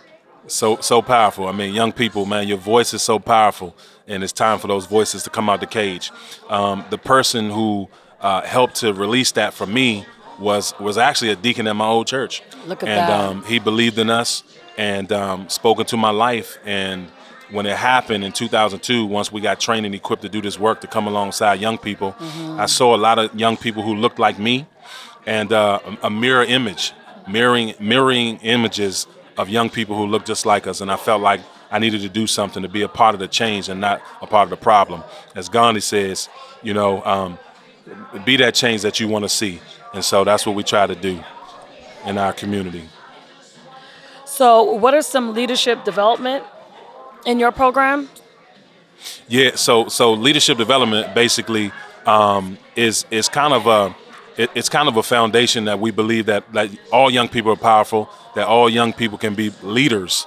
so 0.47 0.77
so 0.81 1.01
powerful. 1.01 1.47
I 1.47 1.51
mean, 1.51 1.73
young 1.73 1.91
people, 1.91 2.25
man, 2.25 2.47
your 2.47 2.57
voice 2.57 2.93
is 2.93 3.01
so 3.01 3.19
powerful, 3.19 3.75
and 4.07 4.23
it's 4.23 4.33
time 4.33 4.59
for 4.59 4.67
those 4.67 4.85
voices 4.85 5.23
to 5.23 5.29
come 5.29 5.49
out 5.49 5.59
the 5.59 5.67
cage. 5.67 6.11
Um, 6.49 6.85
the 6.89 6.97
person 6.97 7.49
who 7.49 7.89
uh, 8.21 8.41
helped 8.41 8.75
to 8.77 8.93
release 8.93 9.31
that 9.33 9.53
for 9.53 9.65
me 9.65 10.05
was 10.39 10.73
was 10.79 10.97
actually 10.97 11.31
a 11.31 11.35
deacon 11.35 11.67
at 11.67 11.75
my 11.75 11.85
old 11.87 12.07
church. 12.07 12.41
Look 12.65 12.83
at 12.83 12.89
and, 12.89 13.09
that. 13.09 13.29
um, 13.29 13.43
he 13.45 13.59
believed 13.59 13.97
in 13.97 14.09
us 14.09 14.43
and 14.77 15.11
um, 15.11 15.49
spoke 15.49 15.79
into 15.79 15.97
my 15.97 16.11
life. 16.11 16.57
And 16.65 17.07
when 17.51 17.65
it 17.65 17.75
happened 17.75 18.23
in 18.23 18.31
2002, 18.31 19.05
once 19.05 19.31
we 19.31 19.41
got 19.41 19.59
trained 19.59 19.85
and 19.85 19.93
equipped 19.95 20.21
to 20.21 20.29
do 20.29 20.41
this 20.41 20.57
work 20.59 20.81
to 20.81 20.87
come 20.87 21.07
alongside 21.07 21.59
young 21.59 21.77
people, 21.77 22.13
Mm-hmm. 22.19 22.59
I 22.59 22.65
saw 22.67 22.95
a 22.95 23.01
lot 23.07 23.19
of 23.19 23.37
young 23.39 23.57
people 23.57 23.83
who 23.83 23.95
looked 23.95 24.19
like 24.19 24.39
me, 24.39 24.65
and 25.25 25.51
uh, 25.51 25.79
a 25.85 26.07
a 26.07 26.09
mirror 26.09 26.43
image, 26.43 26.93
mirroring 27.27 27.73
mirroring 27.79 28.37
images 28.37 29.07
of 29.37 29.49
young 29.49 29.69
people 29.69 29.95
who 29.95 30.05
look 30.05 30.25
just 30.25 30.45
like 30.45 30.67
us. 30.67 30.81
And 30.81 30.91
I 30.91 30.97
felt 30.97 31.21
like 31.21 31.39
I 31.71 31.79
needed 31.79 32.01
to 32.01 32.09
do 32.09 32.27
something 32.27 32.61
to 32.63 32.69
be 32.69 32.81
a 32.81 32.87
part 32.87 33.13
of 33.13 33.19
the 33.19 33.27
change 33.27 33.69
and 33.69 33.79
not 33.79 34.01
a 34.21 34.27
part 34.27 34.43
of 34.43 34.49
the 34.49 34.57
problem. 34.57 35.03
As 35.35 35.49
Gandhi 35.49 35.81
says, 35.81 36.29
you 36.61 36.73
know, 36.73 37.03
um, 37.05 37.39
be 38.25 38.35
that 38.37 38.55
change 38.55 38.81
that 38.81 38.99
you 38.99 39.07
want 39.07 39.23
to 39.23 39.29
see. 39.29 39.61
And 39.93 40.03
so 40.03 40.23
that's 40.23 40.45
what 40.45 40.55
we 40.55 40.63
try 40.63 40.87
to 40.87 40.95
do 40.95 41.23
in 42.05 42.17
our 42.17 42.33
community. 42.33 42.89
so 44.25 44.63
what 44.63 44.93
are 44.93 45.01
some 45.01 45.33
leadership 45.33 45.83
development 45.83 46.43
in 47.25 47.39
your 47.39 47.51
program? 47.51 48.09
Yeah, 49.27 49.55
so 49.55 49.87
so 49.87 50.13
leadership 50.13 50.57
development 50.57 51.13
basically 51.13 51.71
um, 52.05 52.57
is 52.75 53.05
is 53.09 53.29
kind 53.29 53.53
of 53.53 53.67
a 53.67 53.95
it, 54.39 54.49
it's 54.55 54.69
kind 54.69 54.87
of 54.87 54.95
a 54.95 55.03
foundation 55.03 55.65
that 55.65 55.79
we 55.79 55.91
believe 55.91 56.25
that 56.27 56.51
that 56.53 56.69
all 56.91 57.11
young 57.11 57.27
people 57.27 57.51
are 57.51 57.57
powerful, 57.57 58.09
that 58.35 58.47
all 58.47 58.69
young 58.69 58.93
people 58.93 59.17
can 59.17 59.35
be 59.35 59.51
leaders, 59.61 60.25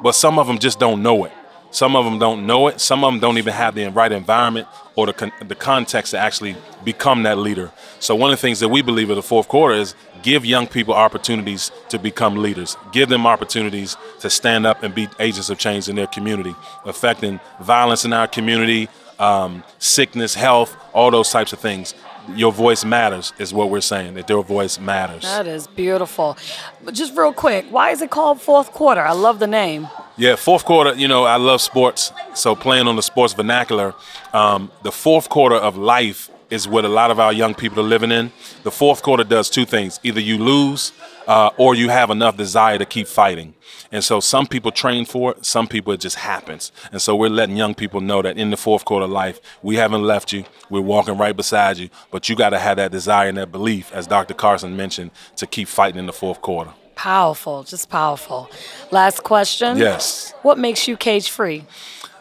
but 0.00 0.12
some 0.12 0.38
of 0.38 0.46
them 0.46 0.58
just 0.58 0.78
don't 0.78 1.02
know 1.02 1.24
it. 1.24 1.32
Some 1.72 1.96
of 1.96 2.04
them 2.04 2.20
don't 2.20 2.46
know 2.46 2.68
it. 2.68 2.80
Some 2.80 3.02
of 3.02 3.12
them 3.12 3.20
don't 3.20 3.36
even 3.36 3.52
have 3.52 3.74
the 3.74 3.88
right 3.88 4.12
environment 4.12 4.68
or 4.94 5.06
the 5.06 5.12
con- 5.12 5.32
the 5.48 5.56
context 5.56 6.12
to 6.12 6.18
actually 6.18 6.54
become 6.84 7.24
that 7.24 7.38
leader. 7.38 7.72
So 7.98 8.14
one 8.14 8.30
of 8.30 8.38
the 8.38 8.40
things 8.40 8.60
that 8.60 8.68
we 8.68 8.82
believe 8.82 9.10
at 9.10 9.16
the 9.16 9.22
fourth 9.22 9.48
quarter 9.48 9.74
is 9.74 9.96
give 10.22 10.46
young 10.46 10.68
people 10.68 10.94
opportunities 10.94 11.72
to 11.88 11.98
become 11.98 12.36
leaders. 12.36 12.76
Give 12.92 13.08
them 13.08 13.26
opportunities 13.26 13.96
to 14.20 14.30
stand 14.30 14.64
up 14.64 14.84
and 14.84 14.94
be 14.94 15.08
agents 15.18 15.50
of 15.50 15.58
change 15.58 15.88
in 15.88 15.96
their 15.96 16.06
community, 16.06 16.54
affecting 16.84 17.40
violence 17.60 18.04
in 18.04 18.12
our 18.12 18.28
community, 18.28 18.88
um, 19.18 19.64
sickness, 19.80 20.34
health, 20.34 20.76
all 20.92 21.10
those 21.10 21.30
types 21.30 21.52
of 21.52 21.58
things. 21.58 21.94
Your 22.34 22.52
voice 22.52 22.84
matters, 22.84 23.32
is 23.38 23.52
what 23.52 23.70
we're 23.70 23.80
saying. 23.80 24.14
That 24.14 24.28
your 24.28 24.42
voice 24.42 24.78
matters. 24.78 25.22
That 25.22 25.46
is 25.46 25.66
beautiful. 25.66 26.36
But 26.84 26.94
just 26.94 27.16
real 27.16 27.32
quick, 27.32 27.66
why 27.70 27.90
is 27.90 28.00
it 28.02 28.10
called 28.10 28.40
fourth 28.40 28.72
quarter? 28.72 29.00
I 29.00 29.12
love 29.12 29.38
the 29.38 29.46
name. 29.46 29.88
Yeah, 30.16 30.36
fourth 30.36 30.64
quarter, 30.64 30.94
you 30.94 31.08
know, 31.08 31.24
I 31.24 31.36
love 31.36 31.60
sports. 31.60 32.12
So 32.34 32.54
playing 32.54 32.86
on 32.86 32.96
the 32.96 33.02
sports 33.02 33.34
vernacular, 33.34 33.94
um, 34.32 34.70
the 34.82 34.92
fourth 34.92 35.28
quarter 35.28 35.56
of 35.56 35.76
life 35.76 36.30
is 36.54 36.68
what 36.68 36.84
a 36.84 36.88
lot 36.88 37.10
of 37.10 37.18
our 37.18 37.32
young 37.32 37.52
people 37.52 37.80
are 37.80 37.88
living 37.88 38.12
in. 38.12 38.32
The 38.62 38.70
fourth 38.70 39.02
quarter 39.02 39.24
does 39.24 39.50
two 39.50 39.64
things 39.64 39.98
either 40.02 40.20
you 40.20 40.38
lose 40.38 40.92
uh, 41.26 41.50
or 41.58 41.74
you 41.74 41.88
have 41.88 42.10
enough 42.10 42.36
desire 42.36 42.78
to 42.78 42.86
keep 42.86 43.08
fighting. 43.08 43.54
And 43.90 44.02
so 44.02 44.20
some 44.20 44.46
people 44.46 44.70
train 44.70 45.04
for 45.04 45.32
it, 45.32 45.44
some 45.44 45.66
people 45.66 45.92
it 45.92 46.00
just 46.00 46.16
happens. 46.16 46.72
And 46.92 47.02
so 47.02 47.14
we're 47.16 47.28
letting 47.28 47.56
young 47.56 47.74
people 47.74 48.00
know 48.00 48.22
that 48.22 48.38
in 48.38 48.50
the 48.50 48.56
fourth 48.56 48.84
quarter 48.84 49.04
of 49.04 49.10
life, 49.10 49.40
we 49.62 49.76
haven't 49.76 50.02
left 50.02 50.32
you. 50.32 50.44
We're 50.70 50.80
walking 50.80 51.18
right 51.18 51.36
beside 51.36 51.78
you, 51.78 51.90
but 52.10 52.28
you 52.28 52.36
got 52.36 52.50
to 52.50 52.58
have 52.58 52.76
that 52.76 52.92
desire 52.92 53.28
and 53.28 53.38
that 53.38 53.52
belief, 53.52 53.92
as 53.92 54.06
Dr. 54.06 54.34
Carson 54.34 54.76
mentioned, 54.76 55.10
to 55.36 55.46
keep 55.46 55.68
fighting 55.68 55.98
in 55.98 56.06
the 56.06 56.12
fourth 56.12 56.40
quarter. 56.40 56.72
Powerful, 56.94 57.64
just 57.64 57.88
powerful. 57.88 58.48
Last 58.92 59.24
question. 59.24 59.76
Yes. 59.76 60.32
What 60.42 60.58
makes 60.58 60.86
you 60.86 60.96
cage 60.96 61.28
free? 61.30 61.64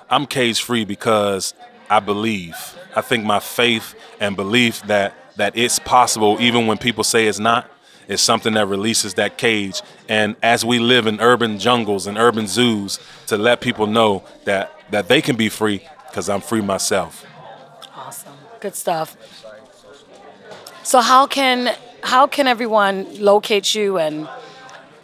I'm 0.10 0.26
cage 0.26 0.62
free 0.62 0.86
because 0.86 1.54
I 1.90 2.00
believe. 2.00 2.56
I 2.96 3.02
think 3.02 3.26
my 3.26 3.40
faith 3.40 3.96
and 4.20 4.36
belief 4.36 4.82
that 4.84 5.14
that 5.36 5.58
it's 5.58 5.80
possible 5.80 6.38
even 6.40 6.68
when 6.68 6.78
people 6.78 7.04
say 7.04 7.28
it's 7.28 7.40
not 7.40 7.70
is 8.08 8.22
something 8.22 8.54
that 8.54 8.68
releases 8.68 9.16
that 9.16 9.38
cage 9.38 9.82
and 10.08 10.36
as 10.44 10.64
we 10.64 10.78
live 10.78 11.08
in 11.08 11.20
urban 11.22 11.58
jungles 11.58 12.06
and 12.06 12.18
urban 12.18 12.46
zoos 12.48 13.00
to 13.28 13.38
let 13.38 13.62
people 13.62 13.88
know 13.88 14.24
that 14.46 14.72
that 14.92 15.08
they 15.08 15.22
can 15.22 15.36
be 15.36 15.50
free 15.50 15.82
because 16.08 16.30
I'm 16.30 16.42
free 16.42 16.62
myself. 16.62 17.26
Awesome. 17.96 18.34
Good 18.60 18.76
stuff. 18.76 19.18
So 20.84 21.02
how 21.02 21.26
can 21.28 21.76
how 22.04 22.28
can 22.28 22.48
everyone 22.48 23.08
locate 23.20 23.74
you 23.74 23.98
and 23.98 24.28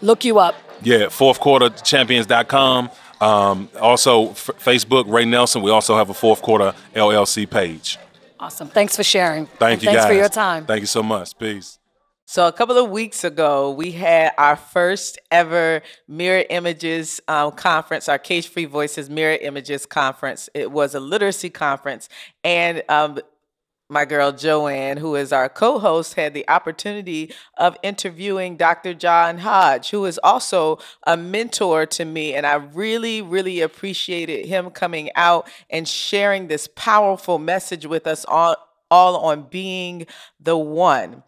look 0.01 0.23
you 0.25 0.37
up? 0.37 0.55
Yeah, 0.83 1.09
fourth 1.09 1.39
quarter 1.39 1.69
champions.com. 1.69 2.89
Um, 3.21 3.69
also, 3.79 4.29
f- 4.31 4.49
Facebook, 4.59 5.05
Ray 5.11 5.25
Nelson. 5.25 5.61
We 5.61 5.71
also 5.71 5.95
have 5.97 6.09
a 6.09 6.13
fourth 6.13 6.41
quarter 6.41 6.73
LLC 6.95 7.49
page. 7.49 7.97
Awesome. 8.39 8.69
Thanks 8.69 8.95
for 8.95 9.03
sharing. 9.03 9.45
Thank 9.47 9.73
And 9.79 9.83
you, 9.83 9.87
Thanks 9.89 10.01
guys. 10.03 10.09
for 10.09 10.13
your 10.15 10.29
time. 10.29 10.65
Thank 10.65 10.81
you 10.81 10.87
so 10.87 11.03
much. 11.03 11.37
Peace. 11.37 11.77
So 12.25 12.47
a 12.47 12.51
couple 12.51 12.77
of 12.77 12.91
weeks 12.91 13.23
ago, 13.23 13.71
we 13.71 13.91
had 13.91 14.33
our 14.37 14.55
first 14.55 15.17
ever 15.31 15.81
Mirror 16.07 16.45
Images 16.51 17.19
um, 17.27 17.51
conference, 17.53 18.07
our 18.07 18.19
Cage 18.19 18.47
Free 18.47 18.65
Voices 18.65 19.09
Mirror 19.09 19.37
Images 19.41 19.85
conference. 19.87 20.47
It 20.53 20.71
was 20.71 20.93
a 20.93 20.99
literacy 20.99 21.49
conference, 21.49 22.07
and 22.43 22.83
um, 22.87 23.17
my 23.89 24.05
girl 24.05 24.31
Joanne, 24.31 24.97
who 24.97 25.15
is 25.15 25.33
our 25.33 25.49
co-host, 25.49 26.13
had 26.13 26.35
the 26.35 26.47
opportunity 26.47 27.33
of 27.57 27.75
interviewing 27.81 28.55
Dr. 28.55 28.93
John 28.93 29.39
Hodge, 29.39 29.89
who 29.89 30.05
is 30.05 30.19
also 30.23 30.77
a 31.07 31.17
mentor 31.17 31.87
to 31.87 32.05
me, 32.05 32.35
and 32.35 32.45
I 32.45 32.55
really, 32.55 33.21
really 33.21 33.61
appreciated 33.61 34.45
him 34.45 34.69
coming 34.69 35.09
out 35.15 35.49
and 35.71 35.87
sharing 35.87 36.47
this 36.47 36.69
powerful 36.75 37.39
message 37.39 37.87
with 37.87 38.05
us 38.05 38.25
all, 38.25 38.55
all 38.91 39.17
on 39.17 39.43
being 39.49 40.05
the 40.39 40.57
one. 40.57 41.23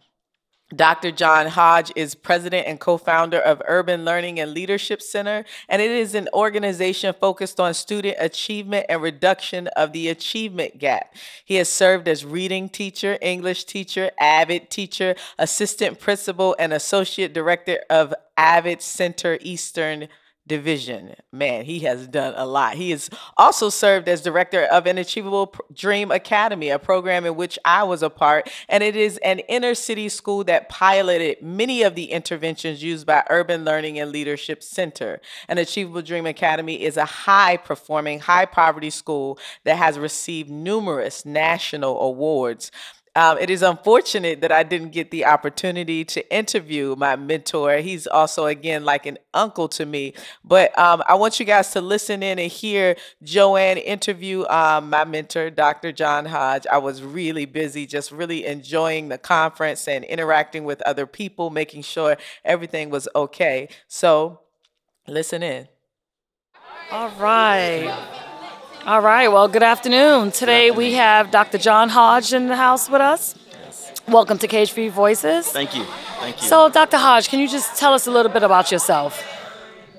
Dr. 0.75 1.11
John 1.11 1.47
Hodge 1.47 1.91
is 1.95 2.15
president 2.15 2.67
and 2.67 2.79
co 2.79 2.97
founder 2.97 3.39
of 3.39 3.61
Urban 3.67 4.05
Learning 4.05 4.39
and 4.39 4.53
Leadership 4.53 5.01
Center, 5.01 5.43
and 5.67 5.81
it 5.81 5.91
is 5.91 6.15
an 6.15 6.29
organization 6.33 7.13
focused 7.19 7.59
on 7.59 7.73
student 7.73 8.15
achievement 8.19 8.85
and 8.87 9.01
reduction 9.01 9.67
of 9.69 9.91
the 9.91 10.07
achievement 10.07 10.77
gap. 10.77 11.15
He 11.43 11.55
has 11.55 11.67
served 11.67 12.07
as 12.07 12.25
reading 12.25 12.69
teacher, 12.69 13.17
English 13.21 13.65
teacher, 13.65 14.11
AVID 14.19 14.69
teacher, 14.69 15.15
assistant 15.37 15.99
principal, 15.99 16.55
and 16.57 16.71
associate 16.71 17.33
director 17.33 17.79
of 17.89 18.13
AVID 18.37 18.81
Center 18.81 19.37
Eastern 19.41 20.07
division. 20.47 21.15
Man, 21.31 21.65
he 21.65 21.79
has 21.79 22.07
done 22.07 22.33
a 22.35 22.45
lot. 22.45 22.75
He 22.75 22.91
has 22.91 23.09
also 23.37 23.69
served 23.69 24.09
as 24.09 24.21
director 24.21 24.63
of 24.65 24.85
an 24.85 24.97
Achievable 24.97 25.53
Dream 25.73 26.11
Academy, 26.11 26.69
a 26.69 26.79
program 26.79 27.25
in 27.25 27.35
which 27.35 27.57
I 27.63 27.83
was 27.83 28.03
a 28.03 28.09
part, 28.09 28.49
and 28.67 28.83
it 28.83 28.95
is 28.95 29.17
an 29.19 29.39
inner 29.39 29.75
city 29.75 30.09
school 30.09 30.43
that 30.45 30.67
piloted 30.69 31.41
many 31.41 31.83
of 31.83 31.95
the 31.95 32.11
interventions 32.11 32.83
used 32.83 33.05
by 33.05 33.23
Urban 33.29 33.63
Learning 33.63 33.99
and 33.99 34.11
Leadership 34.11 34.63
Center. 34.63 35.21
An 35.47 35.57
Achievable 35.57 36.01
Dream 36.01 36.25
Academy 36.25 36.81
is 36.81 36.97
a 36.97 37.05
high 37.05 37.57
performing, 37.57 38.19
high 38.19 38.45
poverty 38.45 38.89
school 38.89 39.37
that 39.63 39.77
has 39.77 39.97
received 39.99 40.49
numerous 40.49 41.25
national 41.25 41.99
awards. 42.01 42.71
Um, 43.13 43.37
it 43.39 43.49
is 43.49 43.61
unfortunate 43.61 44.39
that 44.39 44.53
I 44.53 44.63
didn't 44.63 44.91
get 44.91 45.11
the 45.11 45.25
opportunity 45.25 46.05
to 46.05 46.33
interview 46.33 46.95
my 46.97 47.17
mentor. 47.17 47.77
He's 47.77 48.07
also, 48.07 48.45
again, 48.45 48.85
like 48.85 49.05
an 49.05 49.17
uncle 49.33 49.67
to 49.69 49.85
me. 49.85 50.13
But 50.45 50.77
um, 50.79 51.03
I 51.05 51.15
want 51.15 51.37
you 51.37 51.45
guys 51.45 51.71
to 51.71 51.81
listen 51.81 52.23
in 52.23 52.39
and 52.39 52.49
hear 52.49 52.95
Joanne 53.21 53.77
interview 53.77 54.45
um, 54.47 54.89
my 54.89 55.03
mentor, 55.03 55.49
Dr. 55.49 55.91
John 55.91 56.25
Hodge. 56.25 56.65
I 56.71 56.77
was 56.77 57.03
really 57.03 57.45
busy, 57.45 57.85
just 57.85 58.13
really 58.13 58.45
enjoying 58.45 59.09
the 59.09 59.17
conference 59.17 59.89
and 59.89 60.05
interacting 60.05 60.63
with 60.63 60.81
other 60.83 61.05
people, 61.05 61.49
making 61.49 61.81
sure 61.81 62.15
everything 62.45 62.89
was 62.89 63.09
okay. 63.13 63.67
So 63.89 64.39
listen 65.05 65.43
in. 65.43 65.67
All 66.91 67.09
right. 67.19 68.29
All 68.83 68.99
right. 69.01 69.27
Well, 69.27 69.47
good 69.47 69.61
afternoon. 69.61 70.31
Today 70.31 70.71
we 70.71 70.93
have 70.93 71.29
Dr. 71.29 71.59
John 71.59 71.87
Hodge 71.87 72.33
in 72.33 72.47
the 72.47 72.55
house 72.55 72.89
with 72.89 72.99
us. 72.99 73.35
Yes. 73.51 73.91
Welcome 74.07 74.39
to 74.39 74.47
Cage 74.47 74.71
Free 74.71 74.89
Voices. 74.89 75.47
Thank 75.47 75.75
you. 75.75 75.83
Thank 76.19 76.41
you. 76.41 76.47
So, 76.47 76.67
Dr. 76.67 76.97
Hodge, 76.97 77.29
can 77.29 77.39
you 77.39 77.47
just 77.47 77.77
tell 77.77 77.93
us 77.93 78.07
a 78.07 78.11
little 78.11 78.31
bit 78.31 78.41
about 78.41 78.71
yourself? 78.71 79.23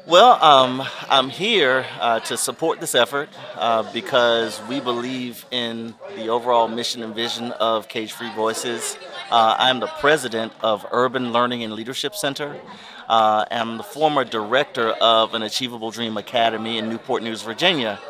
well, 0.04 0.32
um, 0.42 0.82
I'm 1.08 1.28
here 1.28 1.86
uh, 2.00 2.18
to 2.20 2.36
support 2.36 2.80
this 2.80 2.96
effort 2.96 3.28
uh, 3.54 3.84
because 3.92 4.60
we 4.68 4.80
believe 4.80 5.46
in 5.52 5.94
the 6.16 6.28
overall 6.28 6.66
mission 6.66 7.04
and 7.04 7.14
vision 7.14 7.52
of 7.52 7.86
Cage 7.86 8.10
Free 8.10 8.32
Voices. 8.34 8.98
Uh, 9.30 9.54
I'm 9.60 9.78
the 9.78 9.86
president 9.86 10.52
of 10.60 10.84
Urban 10.90 11.32
Learning 11.32 11.62
and 11.62 11.72
Leadership 11.72 12.16
Center. 12.16 12.60
Uh, 13.08 13.44
I'm 13.48 13.76
the 13.76 13.84
former 13.84 14.24
director 14.24 14.88
of 15.00 15.34
an 15.34 15.42
Achievable 15.42 15.92
Dream 15.92 16.16
Academy 16.16 16.78
in 16.78 16.88
Newport 16.88 17.22
News, 17.22 17.42
Virginia. 17.42 18.00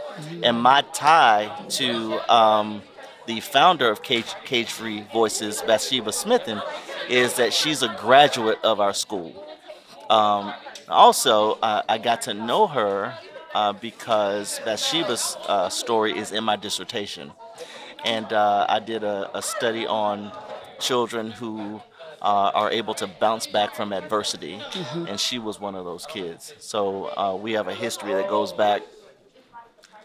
And 0.42 0.60
my 0.60 0.82
tie 0.92 1.50
to 1.70 2.32
um, 2.32 2.82
the 3.26 3.40
founder 3.40 3.90
of 3.90 4.02
Cage, 4.02 4.34
Cage 4.44 4.70
Free 4.70 5.04
Voices, 5.12 5.62
Bathsheba 5.62 6.10
Smithen, 6.10 6.62
is 7.08 7.34
that 7.34 7.52
she's 7.52 7.82
a 7.82 7.94
graduate 7.98 8.58
of 8.62 8.80
our 8.80 8.92
school. 8.92 9.46
Um, 10.10 10.52
also, 10.88 11.52
uh, 11.62 11.82
I 11.88 11.98
got 11.98 12.22
to 12.22 12.34
know 12.34 12.66
her 12.66 13.14
uh, 13.54 13.72
because 13.72 14.60
Bathsheba's 14.64 15.36
uh, 15.46 15.68
story 15.68 16.16
is 16.16 16.32
in 16.32 16.44
my 16.44 16.56
dissertation. 16.56 17.32
And 18.04 18.32
uh, 18.32 18.66
I 18.68 18.80
did 18.80 19.04
a, 19.04 19.30
a 19.36 19.42
study 19.42 19.86
on 19.86 20.32
children 20.80 21.30
who 21.30 21.80
uh, 22.20 22.50
are 22.54 22.70
able 22.70 22.94
to 22.94 23.06
bounce 23.06 23.46
back 23.46 23.74
from 23.74 23.92
adversity, 23.92 24.60
and 25.08 25.18
she 25.18 25.38
was 25.38 25.60
one 25.60 25.74
of 25.74 25.84
those 25.84 26.06
kids. 26.06 26.54
So 26.58 27.06
uh, 27.16 27.36
we 27.36 27.52
have 27.52 27.68
a 27.68 27.74
history 27.74 28.12
that 28.14 28.28
goes 28.28 28.52
back. 28.52 28.82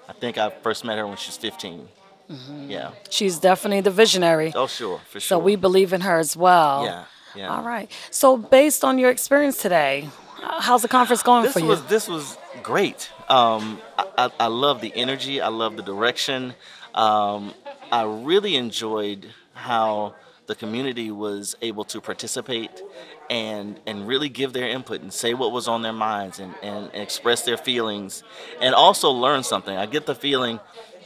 I 0.08 0.14
think 0.14 0.38
I 0.38 0.50
first 0.50 0.86
met 0.86 0.98
her 0.98 1.06
when 1.08 1.18
she 1.18 1.30
was 1.30 1.38
15. 1.38 1.88
Yeah. 2.68 2.92
She's 3.10 3.40
definitely 3.40 3.82
the 3.82 3.92
visionary. 3.92 4.52
Oh, 4.56 4.68
sure, 4.68 5.00
for 5.10 5.20
sure. 5.20 5.22
So 5.22 5.40
we 5.40 5.56
believe 5.56 5.94
in 5.94 6.02
her 6.02 6.18
as 6.18 6.36
well. 6.36 6.84
Yeah, 6.86 7.06
yeah. 7.36 7.56
All 7.56 7.64
right. 7.64 7.90
So, 8.12 8.36
based 8.38 8.84
on 8.84 8.98
your 9.00 9.10
experience 9.10 9.62
today, 9.62 10.10
how's 10.42 10.82
the 10.82 10.88
conference 10.88 11.24
going 11.24 11.44
this 11.44 11.54
for 11.54 11.60
you? 11.60 11.68
was 11.68 11.84
this 11.86 12.08
was 12.08 12.38
great. 12.64 13.10
Um, 13.30 13.80
I, 13.98 14.06
I, 14.18 14.32
I 14.42 14.48
love 14.48 14.82
the 14.82 14.94
energy. 14.96 15.40
I 15.42 15.48
love 15.48 15.78
the 15.78 15.84
direction. 15.84 16.54
Um, 16.96 17.54
I 17.92 18.04
really 18.04 18.56
enjoyed 18.56 19.28
how 19.54 20.16
the 20.48 20.56
community 20.56 21.12
was 21.12 21.56
able 21.62 21.84
to 21.86 22.02
participate 22.02 22.82
and 23.30 23.80
and 23.86 24.08
really 24.08 24.30
give 24.30 24.54
their 24.54 24.68
input 24.68 25.02
and 25.02 25.12
say 25.14 25.34
what 25.34 25.52
was 25.52 25.68
on 25.68 25.82
their 25.82 25.94
minds 25.94 26.40
and, 26.40 26.54
and, 26.62 26.90
express 26.94 27.44
their 27.44 27.58
feelings 27.58 28.24
and 28.62 28.74
also 28.74 29.10
learn 29.12 29.44
something. 29.44 29.76
I 29.76 29.86
get 29.86 30.06
the 30.06 30.16
feeling 30.16 30.60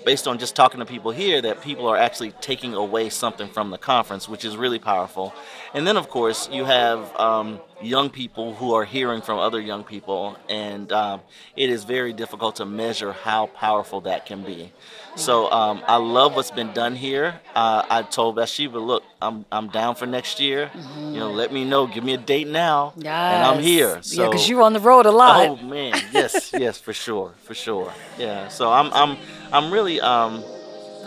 based 0.05 0.27
on 0.27 0.38
just 0.38 0.55
talking 0.55 0.79
to 0.79 0.86
people 0.86 1.12
here 1.12 1.41
that 1.41 1.62
people 1.62 1.88
are 1.88 1.98
actually 1.98 2.31
taking 2.41 2.74
away 2.74 3.10
something 3.10 3.48
from 3.50 3.70
the 3.70 3.77
conference, 3.77 4.27
which 4.27 4.46
is 4.46 4.58
really 4.58 4.79
powerful. 4.79 5.34
And 5.74 5.86
then, 5.86 5.98
of 5.98 6.10
course, 6.10 6.50
you 6.51 6.65
have 6.65 7.15
um, 7.20 7.60
young 7.81 8.10
people 8.10 8.53
who 8.55 8.74
are 8.74 8.86
hearing 8.86 9.22
from 9.22 9.39
other 9.39 9.60
young 9.60 9.84
people, 9.84 10.38
and 10.50 10.91
um, 10.91 11.22
it 11.55 11.70
is 11.70 11.84
very 11.84 12.13
difficult 12.13 12.58
to 12.58 12.65
measure 12.65 13.12
how 13.13 13.48
powerful 13.48 14.01
that 14.01 14.25
can 14.25 14.43
be. 14.43 14.72
So 15.15 15.51
um, 15.51 15.84
I 15.88 15.98
love 15.98 16.36
what's 16.36 16.51
been 16.51 16.72
done 16.74 16.96
here. 16.96 17.39
Uh, 17.53 17.84
I 17.89 18.03
told 18.03 18.38
Bathsheba, 18.38 18.77
look, 18.79 19.03
I'm, 19.22 19.46
I'm 19.51 19.67
down 19.67 19.96
for 19.96 20.05
next 20.05 20.39
year. 20.39 20.72
You 21.12 21.20
know, 21.20 21.31
let 21.31 21.51
me 21.51 21.65
know. 21.65 21.86
Give 21.86 22.03
me 22.03 22.13
a 22.13 22.17
date 22.17 22.48
now, 22.48 22.93
and 22.96 23.43
I'm 23.43 23.62
Yes. 23.62 23.65
here. 24.12 24.24
yeah, 24.24 24.29
because 24.29 24.48
you're 24.48 24.62
on 24.62 24.74
the 24.74 24.79
road 24.79 25.05
a 25.05 25.12
lot. 25.12 25.38
Oh 25.38 25.55
man, 25.58 26.08
yes, 26.12 26.53
yes, 26.53 26.79
for 26.79 26.93
sure, 26.93 27.34
for 27.43 27.53
sure. 27.53 27.93
Yeah. 28.17 28.48
So 28.48 28.72
I'm 28.72 28.91
I'm 28.93 29.17
I'm 29.51 29.72
really 29.72 30.00
um 30.01 30.43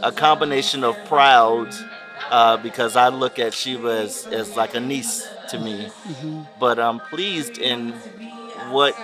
a 0.03 0.13
combination 0.13 0.85
of 0.85 1.03
proud 1.05 1.75
uh, 2.31 2.57
because 2.59 2.97
I 2.97 3.09
look 3.09 3.39
at 3.39 3.55
Sheba 3.55 3.89
as, 3.89 4.27
as 4.31 4.57
like 4.57 4.75
a 4.75 4.81
niece 4.81 5.31
to 5.49 5.59
me, 5.59 5.91
but 6.59 6.79
I'm 6.79 7.01
pleased 7.01 7.59
in 7.59 8.03
what 8.71 8.95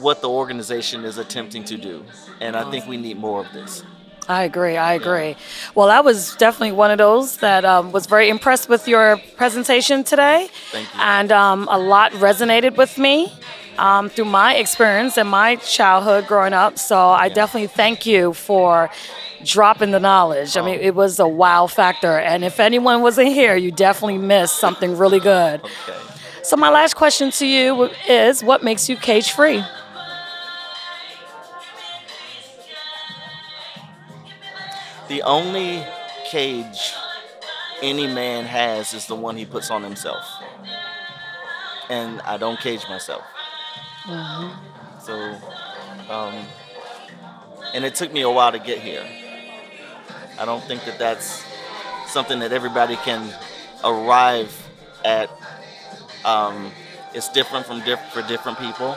what 0.00 0.20
the 0.20 0.28
organization 0.28 1.04
is 1.04 1.18
attempting 1.18 1.64
to 1.64 1.76
do. 1.76 2.04
And 2.40 2.56
I 2.56 2.64
think 2.64 2.86
we 2.86 2.96
need 2.96 3.16
more 3.16 3.40
of 3.40 3.52
this. 3.52 3.82
I 4.28 4.44
agree. 4.44 4.76
I 4.76 4.92
agree. 4.94 5.36
Well, 5.74 5.90
I 5.90 6.00
was 6.00 6.36
definitely 6.36 6.72
one 6.72 6.90
of 6.90 6.98
those 6.98 7.38
that 7.38 7.64
um, 7.64 7.90
was 7.90 8.06
very 8.06 8.28
impressed 8.28 8.68
with 8.68 8.86
your 8.86 9.16
presentation 9.36 10.04
today. 10.04 10.48
Thank 10.70 10.94
you. 10.94 11.00
And 11.00 11.32
um, 11.32 11.68
a 11.70 11.78
lot 11.78 12.12
resonated 12.12 12.76
with 12.76 12.96
me 12.96 13.32
um, 13.80 14.08
through 14.10 14.26
my 14.26 14.54
experience 14.56 15.16
and 15.16 15.28
my 15.28 15.56
childhood 15.56 16.26
growing 16.26 16.52
up. 16.52 16.78
So 16.78 17.08
I 17.08 17.28
definitely 17.28 17.68
thank 17.68 18.04
you 18.06 18.32
for 18.34 18.90
dropping 19.44 19.90
the 19.90 19.98
knowledge. 20.00 20.56
I 20.56 20.60
mean, 20.60 20.78
Oh. 20.80 20.86
it 20.88 20.94
was 20.94 21.18
a 21.18 21.26
wow 21.26 21.66
factor. 21.66 22.18
And 22.18 22.44
if 22.44 22.60
anyone 22.60 23.00
wasn't 23.00 23.28
here, 23.28 23.56
you 23.56 23.70
definitely 23.72 24.18
missed 24.18 24.56
something 24.58 24.98
really 24.98 25.18
good. 25.18 25.60
Okay. 25.64 25.98
So 26.42 26.56
my 26.56 26.68
last 26.70 26.94
question 26.94 27.30
to 27.32 27.46
you 27.46 27.90
is, 28.08 28.44
what 28.44 28.62
makes 28.62 28.88
you 28.88 28.96
cage 28.96 29.32
free? 29.32 29.64
The 35.08 35.22
only 35.22 35.84
cage 36.26 36.94
any 37.82 38.06
man 38.06 38.44
has 38.44 38.94
is 38.94 39.06
the 39.06 39.14
one 39.14 39.36
he 39.36 39.44
puts 39.44 39.70
on 39.70 39.82
himself. 39.82 40.24
And 41.88 42.20
I 42.22 42.36
don't 42.36 42.60
cage 42.60 42.84
myself. 42.88 43.24
So, 44.06 45.36
um, 46.08 46.34
and 47.74 47.84
it 47.84 47.94
took 47.94 48.12
me 48.12 48.22
a 48.22 48.30
while 48.30 48.52
to 48.52 48.58
get 48.58 48.78
here. 48.78 49.04
I 50.38 50.44
don't 50.44 50.62
think 50.64 50.84
that 50.84 50.98
that's 50.98 51.44
something 52.06 52.38
that 52.40 52.52
everybody 52.52 52.96
can 52.96 53.32
arrive 53.84 54.68
at. 55.04 55.30
Um, 56.24 56.72
it's 57.14 57.28
different 57.30 57.66
from 57.66 57.84
diff- 57.84 58.12
for 58.12 58.22
different 58.22 58.58
people. 58.58 58.96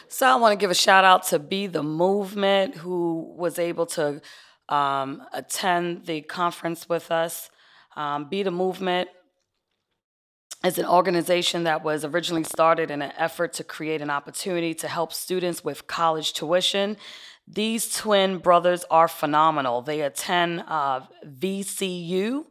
So 0.06 0.26
I 0.28 0.36
want 0.36 0.52
to 0.52 0.56
give 0.56 0.70
a 0.70 0.74
shout 0.74 1.04
out 1.04 1.26
to 1.28 1.40
Be 1.40 1.66
the 1.66 1.82
Movement, 1.82 2.76
who 2.76 3.34
was 3.36 3.58
able 3.58 3.86
to 3.86 4.22
um, 4.68 5.24
attend 5.32 6.06
the 6.06 6.22
conference 6.22 6.88
with 6.88 7.10
us. 7.10 7.50
Um, 7.96 8.28
Be 8.28 8.44
the 8.44 8.52
Movement 8.52 9.08
is 10.64 10.78
an 10.78 10.84
organization 10.84 11.64
that 11.64 11.82
was 11.82 12.04
originally 12.04 12.44
started 12.44 12.90
in 12.90 13.00
an 13.00 13.12
effort 13.16 13.52
to 13.54 13.64
create 13.64 14.02
an 14.02 14.10
opportunity 14.10 14.74
to 14.74 14.88
help 14.88 15.12
students 15.12 15.64
with 15.64 15.86
college 15.86 16.34
tuition. 16.34 16.96
These 17.48 17.96
twin 17.96 18.38
brothers 18.38 18.84
are 18.90 19.08
phenomenal. 19.08 19.80
They 19.80 20.02
attend 20.02 20.64
uh, 20.68 21.00
VCU. 21.24 22.44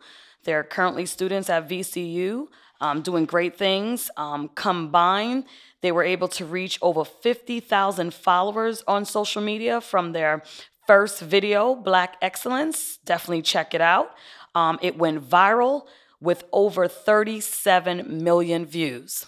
They're 0.43 0.63
currently 0.63 1.05
students 1.05 1.49
at 1.49 1.69
VCU, 1.69 2.47
um, 2.81 3.01
doing 3.01 3.25
great 3.25 3.57
things. 3.57 4.09
Um, 4.17 4.49
combined, 4.55 5.45
they 5.81 5.91
were 5.91 6.03
able 6.03 6.27
to 6.29 6.45
reach 6.45 6.79
over 6.81 7.05
50,000 7.05 8.13
followers 8.13 8.83
on 8.87 9.05
social 9.05 9.41
media 9.41 9.81
from 9.81 10.13
their 10.13 10.43
first 10.87 11.21
video, 11.21 11.75
Black 11.75 12.15
Excellence. 12.21 12.97
Definitely 13.05 13.43
check 13.43 13.75
it 13.75 13.81
out. 13.81 14.15
Um, 14.55 14.79
it 14.81 14.97
went 14.97 15.29
viral 15.29 15.83
with 16.21 16.43
over 16.51 16.87
37 16.87 18.23
million 18.23 18.65
views. 18.65 19.25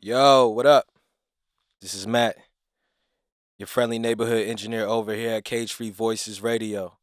Yo, 0.00 0.48
what 0.48 0.66
up? 0.66 0.86
This 1.80 1.94
is 1.94 2.06
Matt, 2.06 2.36
your 3.58 3.66
friendly 3.66 3.98
neighborhood 3.98 4.46
engineer 4.46 4.84
over 4.84 5.14
here 5.14 5.32
at 5.32 5.44
Cage 5.44 5.72
Free 5.72 5.90
Voices 5.90 6.42
Radio. 6.42 6.96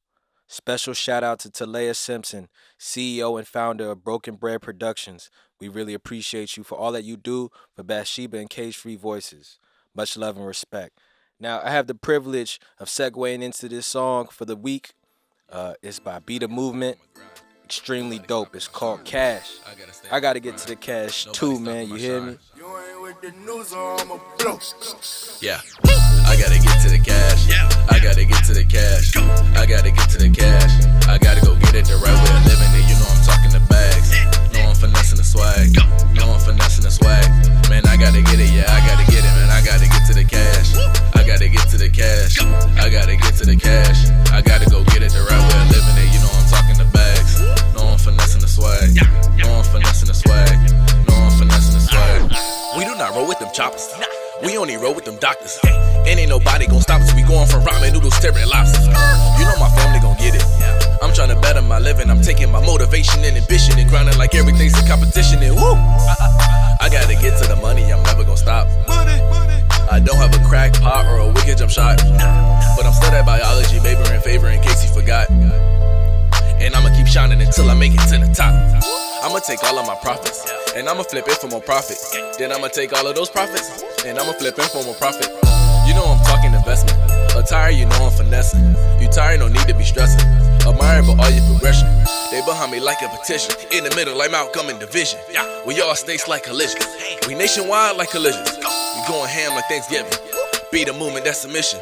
Special 0.48 0.94
shout 0.94 1.24
out 1.24 1.40
to 1.40 1.50
Talea 1.50 1.96
Simpson, 1.96 2.48
CEO 2.80 3.38
and 3.38 3.48
founder 3.48 3.92
of 3.92 4.04
Broken 4.04 4.36
Bread 4.36 4.62
Productions. 4.62 5.30
We 5.60 5.68
really 5.68 5.94
appreciate 5.94 6.56
you 6.56 6.64
for 6.64 6.78
all 6.78 6.92
that 6.94 7.04
you 7.04 7.18
do 7.18 7.50
for 7.76 7.84
Bathsheba 7.84 8.38
and 8.38 8.50
Cage 8.50 8.78
Free 8.78 8.96
Voices. 8.96 9.60
Much 9.94 10.16
love 10.16 10.38
and 10.38 10.46
respect. 10.46 11.00
Now, 11.40 11.62
I 11.64 11.72
have 11.72 11.88
the 11.88 11.96
privilege 11.96 12.60
of 12.80 12.88
segueing 12.88 13.42
into 13.42 13.68
this 13.68 13.86
song 13.86 14.28
for 14.28 14.46
the 14.46 14.56
week. 14.56 14.94
Uh, 15.52 15.74
it's 15.82 16.00
by 16.00 16.20
Be 16.20 16.40
the 16.40 16.48
Movement. 16.48 16.98
Extremely 17.68 18.20
dope. 18.20 18.56
It's 18.56 18.66
called 18.66 19.04
Cash. 19.04 19.60
I 20.10 20.22
gotta 20.22 20.40
get 20.40 20.58
to 20.60 20.68
the 20.68 20.78
cash 20.78 21.28
too, 21.34 21.60
man. 21.60 21.90
You 21.90 21.96
hear 21.96 22.22
me? 22.22 22.38
Yeah. 25.44 25.60
I 26.24 26.40
gotta 26.40 26.64
get 26.64 26.80
to 26.88 26.88
the 26.88 27.02
cash. 27.04 27.44
I 27.92 28.00
gotta 28.00 28.24
get 28.24 28.40
to 28.48 28.54
the 28.56 28.64
cash. 28.64 29.18
I 29.60 29.66
gotta 29.68 29.92
get 29.92 30.08
to 30.16 30.18
the 30.18 30.32
cash. 30.32 30.88
I 31.12 31.18
gotta 31.18 31.44
go 31.44 31.60
get 31.60 31.76
it 31.76 31.84
the 31.92 32.00
right 32.00 32.16
way 32.16 32.32
of 32.40 32.48
living 32.48 32.72
it. 32.72 32.88
You 32.88 32.96
know 33.04 33.12
I'm 33.12 33.20
talking 33.28 33.52
the 33.52 33.60
bags. 33.68 34.16
Know 34.56 34.72
I'm 34.72 34.76
finessing 34.76 35.18
the 35.18 35.28
swag. 35.28 35.76
Know 36.16 36.32
I'm 36.32 36.40
finessing 36.40 36.86
the 36.88 36.92
swag. 36.92 37.28
Man, 37.68 37.84
I 37.84 38.00
gotta 38.00 38.24
get 38.24 38.40
it. 38.40 38.48
Yeah, 38.48 38.72
I 38.72 38.80
gotta 38.88 39.04
get 39.12 39.28
it, 39.28 39.34
man. 39.36 39.52
I 39.52 39.60
gotta 39.60 39.92
get 39.92 40.08
to 40.08 40.14
the 40.16 40.24
cash. 40.24 40.72
I 41.20 41.28
gotta 41.28 41.50
get 41.52 41.68
to 41.68 41.78
the 41.78 41.90
cash. 41.92 42.40
I 42.80 42.88
gotta 42.88 43.18
get 43.18 43.36
to 43.36 43.46
the 43.46 43.58
cash. 43.60 44.08
I 44.32 44.40
gotta 44.42 44.70
go 44.72 44.88
get 44.88 45.04
it 45.04 45.12
the 45.12 45.20
right 45.28 45.44
way 45.52 45.60
of 45.68 45.76
living 45.76 46.00
it. 46.08 46.17
Choppers. 53.68 53.94
We 54.44 54.58
only 54.58 54.78
roll 54.78 54.94
with 54.94 55.06
them 55.06 55.18
doctors. 55.18 55.60
And 55.64 56.20
ain't 56.20 56.30
nobody 56.30 56.68
gon' 56.68 56.82
stop 56.82 57.02
us. 57.02 57.14
We 57.14 57.24
going 57.24 57.48
from 57.48 57.64
ramen 57.64 57.94
noodles 57.94 58.18
to 58.20 58.32
red 58.32 58.48
lobsters. 58.48 58.86
You 58.86 59.46
know 59.46 59.58
my 59.60 59.70
family 59.76 60.00
gon' 60.00 60.18
get 60.18 60.36
it. 60.36 60.46
I'm 61.02 61.14
trying 61.14 61.30
to 61.30 61.40
better 61.42 61.62
my 61.62 61.80
living. 61.80 62.10
I'm 62.10 62.22
taking 62.22 62.52
my 62.52 62.64
motivation 62.66 63.24
and 63.24 63.36
ambition 63.36 63.80
and 63.80 63.90
grinding 63.90 64.18
like 64.18 64.36
everything's 64.36 64.78
a 64.78 64.88
competition. 64.88 65.42
And 65.44 65.56
woo, 65.56 65.76
I 66.84 66.90
gotta 66.92 67.16
get 67.16 67.42
to 67.42 67.48
the 67.48 67.58
money. 67.58 67.92
I'm 67.92 68.04
never 68.04 68.24
gon' 68.24 68.38
stop. 68.38 68.68
I 69.90 70.00
don't 70.04 70.18
have 70.18 70.34
a 70.36 70.44
crack 70.48 70.74
pot 70.74 71.06
or 71.06 71.18
a 71.20 71.28
wicked 71.28 71.58
jump 71.58 71.72
shot, 71.72 71.98
but 71.98 72.86
I'm 72.86 72.94
still 72.94 73.12
that 73.12 73.26
biology 73.26 73.80
major 73.80 74.14
in 74.14 74.22
favor 74.22 74.48
in 74.50 74.62
case 74.62 74.84
you 74.84 74.94
forgot. 74.94 75.30
And 75.30 76.76
I'ma 76.76 76.96
keep 76.96 77.08
shining 77.08 77.42
until 77.42 77.70
I 77.70 77.74
make 77.74 77.94
it 77.94 78.04
to 78.12 78.18
the 78.18 78.32
top. 78.34 78.54
I'ma 79.24 79.40
take 79.40 79.64
all 79.64 79.80
of 79.80 79.88
my 79.88 79.96
profits 80.02 80.67
and 80.78 80.88
I'ma 80.88 81.02
flip 81.02 81.28
it 81.28 81.38
for 81.42 81.48
more 81.48 81.62
profit. 81.62 81.98
Then 82.38 82.52
I'ma 82.52 82.68
take 82.68 82.94
all 82.94 83.08
of 83.08 83.16
those 83.16 83.30
profits 83.30 83.84
and 84.06 84.20
I'ma 84.20 84.34
flip 84.34 84.54
it 84.60 84.70
for 84.70 84.84
more 84.86 84.94
profit. 84.94 85.26
You 85.90 85.94
know 85.98 86.06
I'm 86.06 86.24
talking 86.24 86.54
investment. 86.54 86.96
Attire, 87.36 87.72
you 87.72 87.86
know 87.86 88.06
I'm 88.06 88.12
finessing. 88.12 88.76
You 89.02 89.08
tired, 89.10 89.40
no 89.40 89.48
need 89.48 89.68
to 89.68 89.74
be 89.74 89.84
stressing. 89.84 90.22
Admire 90.70 91.02
for 91.02 91.18
all 91.18 91.32
your 91.32 91.44
progression. 91.50 91.88
They 92.30 92.42
behind 92.46 92.72
me 92.72 92.80
like 92.80 93.02
a 93.02 93.10
petition. 93.10 93.56
In 93.72 93.86
the 93.86 93.94
middle, 93.96 94.16
like 94.16 94.30
Malcolm 94.30 94.70
in 94.70 94.78
division. 94.78 95.20
We 95.66 95.82
all 95.82 95.96
states 95.96 96.28
like 96.28 96.44
collisions. 96.44 96.86
We 97.28 97.34
nationwide 97.34 97.98
like 97.98 98.12
collisions. 98.12 98.52
We 98.56 99.02
going 99.08 99.30
ham 99.30 99.56
like 99.56 99.66
Thanksgiving. 99.66 100.14
Be 100.72 100.84
the 100.84 100.94
movement, 100.94 101.26
that's 101.26 101.44
a 101.44 101.48
mission. 101.48 101.80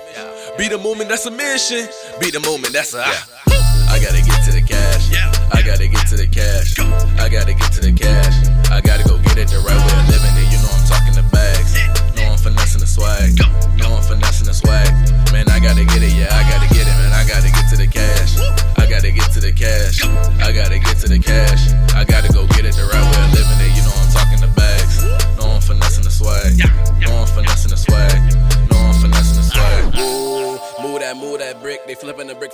Be 0.58 0.69
the 0.69 0.77
movement, 0.77 1.10
that's 1.10 1.25
a 1.25 1.31
mission. 1.31 1.89
Be 2.21 2.31
the 2.31 2.39
movement, 2.39 2.71
that's 2.71 2.93
a. 2.93 3.03
I 3.03 3.99
gotta 3.99 4.23
get 4.23 4.45
to 4.45 4.51
the 4.53 4.62
cash. 4.62 5.34
I 5.53 5.62
gotta 5.62 5.88
get 5.88 6.08
to 6.08 6.15
the 6.17 6.27
cash. 6.27 6.79
I 7.19 7.29
gotta 7.29 7.53
get 7.53 7.71
to 7.73 7.81
the 7.81 7.93
cash. 7.93 8.36
I 8.71 8.81
gotta 8.81 9.03
go 9.03 9.17
get 9.21 9.38
it 9.38 9.47
the 9.49 9.62
right 9.62 9.77
way 9.77 9.95
of 9.99 10.08
living. 10.10 10.34
And 10.34 10.49
you 10.49 10.60
know 10.62 10.71
I'm 10.71 10.86
talking 10.88 11.15
the 11.15 11.25
bags. 11.29 11.77
No, 12.17 12.34
I'm 12.34 12.38
finessing 12.38 12.81
the 12.81 12.88
swag. 12.88 13.38
No, 13.77 13.95
I'm 13.95 14.03
finessing 14.03 14.47
the 14.47 14.53
swag. 14.53 14.89
Man, 15.31 15.49
I 15.49 15.60
gotta 15.60 15.86
get 15.86 16.01
it. 16.01 16.13
Yeah, 16.13 16.34
I 16.34 16.41
gotta 16.49 16.69
get 16.73 16.88
it, 16.88 16.95
man. 16.97 17.13
I 17.13 17.23
gotta 17.27 17.51
get 17.51 17.69
to 17.69 17.77
the 17.77 17.88
cash. 17.88 18.38
I 18.77 18.89
gotta 18.89 19.12
get 19.12 19.29
to 19.34 19.39
the 19.39 19.53
cash. 19.53 20.01
I 20.41 20.51
gotta 20.51 20.79
get 20.79 20.97
to 21.03 21.08
the 21.10 21.19
cash. 21.19 21.73
I 21.93 22.03
gotta 22.03 22.31
go 22.34 22.47
get 22.55 22.65
it 22.65 22.73
the 22.73 22.86
right 22.89 23.05
way 23.05 23.21
of 23.25 23.31
living. 23.34 23.60
And 23.62 23.73
you 23.77 23.84
know 23.86 23.93
I'm 23.93 24.10
talking 24.10 24.41
the 24.41 24.51
bags. 24.55 25.03
No, 25.38 25.51
I'm 25.53 25.62
finessing 25.62 26.03
the 26.03 26.13
swag. 26.13 26.58
No, 27.01 27.21
I'm 27.21 27.27
finessing 27.27 27.71
the 27.71 27.77
swag 27.77 28.44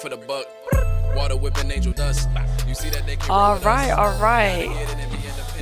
for 0.01 0.09
the 0.09 0.17
buck. 0.17 0.45
Water 1.15 1.37
whipping 1.37 1.71
angel 1.71 1.93
dust. 1.93 2.27
You 2.67 2.73
see 2.73 2.89
that 2.89 3.05
they 3.05 3.15
can 3.15 3.31
All 3.31 3.55
right, 3.59 3.91
all 3.91 4.19
right. 4.19 4.67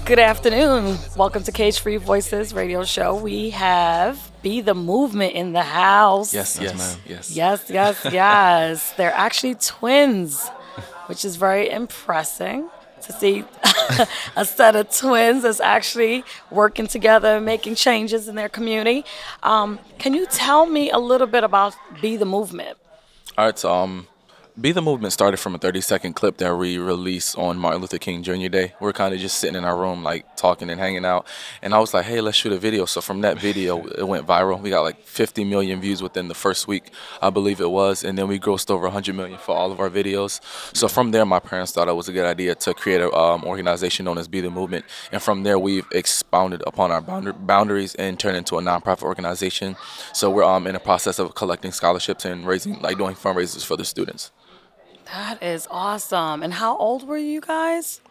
Good 0.05 0.17
afternoon. 0.17 0.97
Welcome 1.15 1.43
to 1.43 1.51
Cage 1.51 1.79
Free 1.79 1.97
Voices 1.97 2.51
radio 2.51 2.83
show. 2.83 3.15
We 3.15 3.51
have 3.51 4.31
Be 4.41 4.61
the 4.61 4.73
Movement 4.73 5.33
in 5.33 5.53
the 5.53 5.61
house. 5.61 6.33
Yes, 6.33 6.59
yes, 6.59 6.97
yes. 7.05 7.35
Yes, 7.35 7.69
yes, 7.69 8.05
yes. 8.11 8.91
They're 8.93 9.13
actually 9.13 9.53
twins, 9.55 10.47
which 11.05 11.23
is 11.23 11.35
very 11.35 11.69
impressing 11.69 12.69
to 13.09 13.17
see 13.17 13.43
a 14.35 14.45
set 14.45 14.75
of 14.75 14.95
twins 14.95 15.43
that's 15.43 15.59
actually 15.59 16.23
working 16.51 16.87
together, 16.87 17.41
making 17.41 17.75
changes 17.75 18.27
in 18.27 18.35
their 18.35 18.49
community. 18.49 19.03
Um, 19.43 19.79
can 19.97 20.13
you 20.13 20.25
tell 20.27 20.65
me 20.65 20.91
a 20.91 20.99
little 20.99 21.27
bit 21.27 21.43
about 21.43 21.75
Be 22.01 22.15
the 22.17 22.25
Movement? 22.25 22.77
All 23.37 23.45
right, 23.45 23.57
so 23.57 23.73
um, 23.73 24.07
Be 24.59 24.73
the 24.73 24.81
Movement 24.81 25.13
started 25.13 25.37
from 25.37 25.55
a 25.55 25.57
30 25.57 25.79
second 25.79 26.13
clip 26.13 26.37
that 26.37 26.53
we 26.55 26.79
released 26.79 27.37
on 27.37 27.57
Martin 27.57 27.79
Luther 27.79 27.97
King 27.97 28.23
Jr. 28.23 28.47
Day. 28.47 28.73
We 28.81 28.89
are 28.89 28.93
kind 28.93 29.13
of 29.13 29.19
just 29.21 29.37
sitting 29.37 29.55
in 29.55 29.63
our 29.63 29.77
room, 29.77 30.03
like 30.03 30.35
talking 30.35 30.69
and 30.69 30.79
hanging 30.79 31.05
out. 31.05 31.27
And 31.61 31.73
I 31.73 31.79
was 31.79 31.93
like, 31.93 32.05
hey, 32.05 32.19
let's 32.19 32.35
shoot 32.35 32.51
a 32.51 32.57
video. 32.57 32.83
So 32.85 32.99
from 32.99 33.21
that 33.21 33.39
video, 33.39 33.85
it 33.85 34.05
went 34.05 34.27
viral. 34.27 34.59
We 34.59 34.71
got 34.71 34.81
like 34.81 35.01
50 35.03 35.45
million 35.45 35.79
views 35.79 36.01
within 36.03 36.27
the 36.27 36.33
first 36.33 36.67
week, 36.67 36.91
I 37.21 37.29
believe 37.29 37.61
it 37.61 37.69
was. 37.69 38.03
And 38.03 38.17
then 38.17 38.27
we 38.27 38.37
grossed 38.37 38.69
over 38.69 38.83
100 38.83 39.15
million 39.15 39.37
for 39.37 39.55
all 39.55 39.71
of 39.71 39.79
our 39.79 39.89
videos. 39.89 40.41
So 40.75 40.89
from 40.89 41.11
there, 41.11 41.25
my 41.25 41.39
parents 41.39 41.71
thought 41.71 41.87
it 41.87 41.95
was 41.95 42.09
a 42.09 42.13
good 42.13 42.25
idea 42.25 42.55
to 42.55 42.73
create 42.73 42.99
an 42.99 43.11
um, 43.13 43.45
organization 43.45 44.05
known 44.05 44.17
as 44.17 44.27
Be 44.27 44.41
the 44.41 44.49
Movement. 44.49 44.83
And 45.13 45.21
from 45.21 45.43
there, 45.43 45.57
we've 45.57 45.87
expounded 45.93 46.63
upon 46.67 46.91
our 46.91 47.01
boundaries 47.01 47.95
and 47.95 48.19
turned 48.19 48.35
into 48.35 48.57
a 48.57 48.61
nonprofit 48.61 49.03
organization. 49.03 49.77
So 50.13 50.29
we're 50.29 50.43
um, 50.43 50.67
in 50.67 50.73
the 50.73 50.79
process 50.79 51.17
of 51.17 51.33
collecting 51.35 51.71
scholarships 51.71 52.25
and 52.25 52.45
raising, 52.45 52.81
like 52.81 52.97
doing 52.97 53.15
fundraisers 53.15 53.63
for 53.65 53.77
the 53.77 53.85
students. 53.85 54.31
That 55.11 55.41
is 55.41 55.67
awesome. 55.69 56.43
And 56.43 56.53
how 56.53 56.77
old 56.77 57.07
were 57.07 57.17
you 57.17 57.41
guys? 57.41 58.01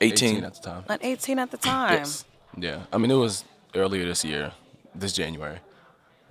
18. 0.00 0.44
at 0.44 0.54
the 0.54 0.60
time. 0.60 0.84
At 0.88 1.04
18 1.04 1.38
at 1.38 1.50
the 1.50 1.56
time. 1.56 1.98
Yes. 1.98 2.24
Yeah, 2.56 2.82
I 2.92 2.98
mean 2.98 3.10
it 3.10 3.16
was 3.16 3.44
earlier 3.74 4.06
this 4.06 4.24
year, 4.24 4.52
this 4.94 5.12
January. 5.12 5.58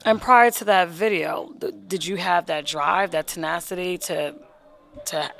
And 0.03 0.21
prior 0.21 0.51
to 0.51 0.65
that 0.65 0.89
video, 0.89 1.53
th- 1.59 1.73
did 1.87 2.05
you 2.05 2.15
have 2.17 2.47
that 2.47 2.65
drive, 2.65 3.11
that 3.11 3.27
tenacity 3.27 3.97
to 3.99 4.35
to 5.05 5.31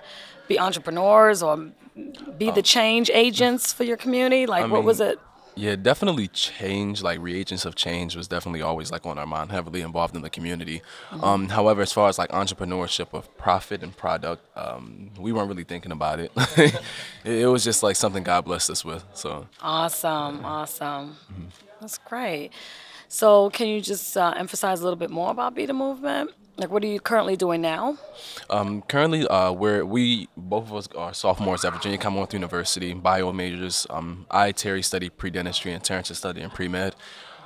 be 0.47 0.59
entrepreneurs 0.59 1.41
or 1.41 1.71
be 2.37 2.49
oh. 2.49 2.51
the 2.51 2.61
change 2.61 3.09
agents 3.13 3.73
for 3.73 3.83
your 3.83 3.97
community? 3.97 4.45
Like, 4.45 4.69
what 4.69 4.83
was 4.83 4.99
it? 4.99 5.19
Yeah, 5.55 5.75
definitely 5.75 6.27
change. 6.27 7.01
Like 7.01 7.19
reagents 7.19 7.65
of 7.65 7.75
change 7.75 8.15
was 8.15 8.27
definitely 8.27 8.61
always 8.61 8.91
like 8.91 9.05
on 9.05 9.17
our 9.17 9.25
mind, 9.25 9.51
heavily 9.51 9.81
involved 9.81 10.15
in 10.15 10.21
the 10.21 10.29
community. 10.29 10.81
Um, 11.21 11.49
however, 11.49 11.81
as 11.81 11.93
far 11.93 12.09
as 12.09 12.17
like 12.17 12.29
entrepreneurship 12.31 13.13
of 13.13 13.35
profit 13.37 13.81
and 13.81 13.95
product, 13.95 14.45
um, 14.57 15.11
we 15.17 15.31
weren't 15.31 15.47
really 15.47 15.63
thinking 15.63 15.91
about 15.91 16.19
it. 16.19 16.31
it. 16.57 16.75
It 17.23 17.47
was 17.47 17.63
just 17.63 17.83
like 17.83 17.95
something 17.95 18.23
God 18.23 18.45
blessed 18.45 18.69
us 18.69 18.83
with. 18.83 19.03
So 19.13 19.47
Awesome, 19.61 20.43
awesome. 20.43 21.15
That's 21.79 21.97
great. 21.99 22.51
So, 23.07 23.49
can 23.51 23.67
you 23.67 23.81
just 23.81 24.17
uh, 24.17 24.33
emphasize 24.35 24.81
a 24.81 24.83
little 24.83 24.97
bit 24.97 25.11
more 25.11 25.31
about 25.31 25.55
Be 25.55 25.65
the 25.65 25.73
Movement? 25.73 26.31
Like, 26.57 26.71
what 26.71 26.83
are 26.83 26.87
you 26.87 27.01
currently 27.01 27.35
doing 27.35 27.61
now? 27.61 27.97
Um, 28.49 28.81
currently, 28.83 29.27
uh, 29.27 29.51
we're 29.51 29.85
we 29.85 30.29
both 30.37 30.65
of 30.65 30.75
us 30.75 30.87
are 30.95 31.13
sophomores 31.13 31.65
at 31.65 31.73
Virginia 31.73 31.97
Commonwealth 31.97 32.33
University, 32.33 32.93
bio 32.93 33.33
majors. 33.33 33.85
Um, 33.89 34.25
I 34.31 34.53
Terry 34.53 34.81
study 34.81 35.09
pre 35.09 35.29
dentistry 35.29 35.73
and 35.73 35.83
Terrence 35.83 36.11
is 36.11 36.17
studying 36.17 36.49
pre 36.49 36.69
med. 36.69 36.95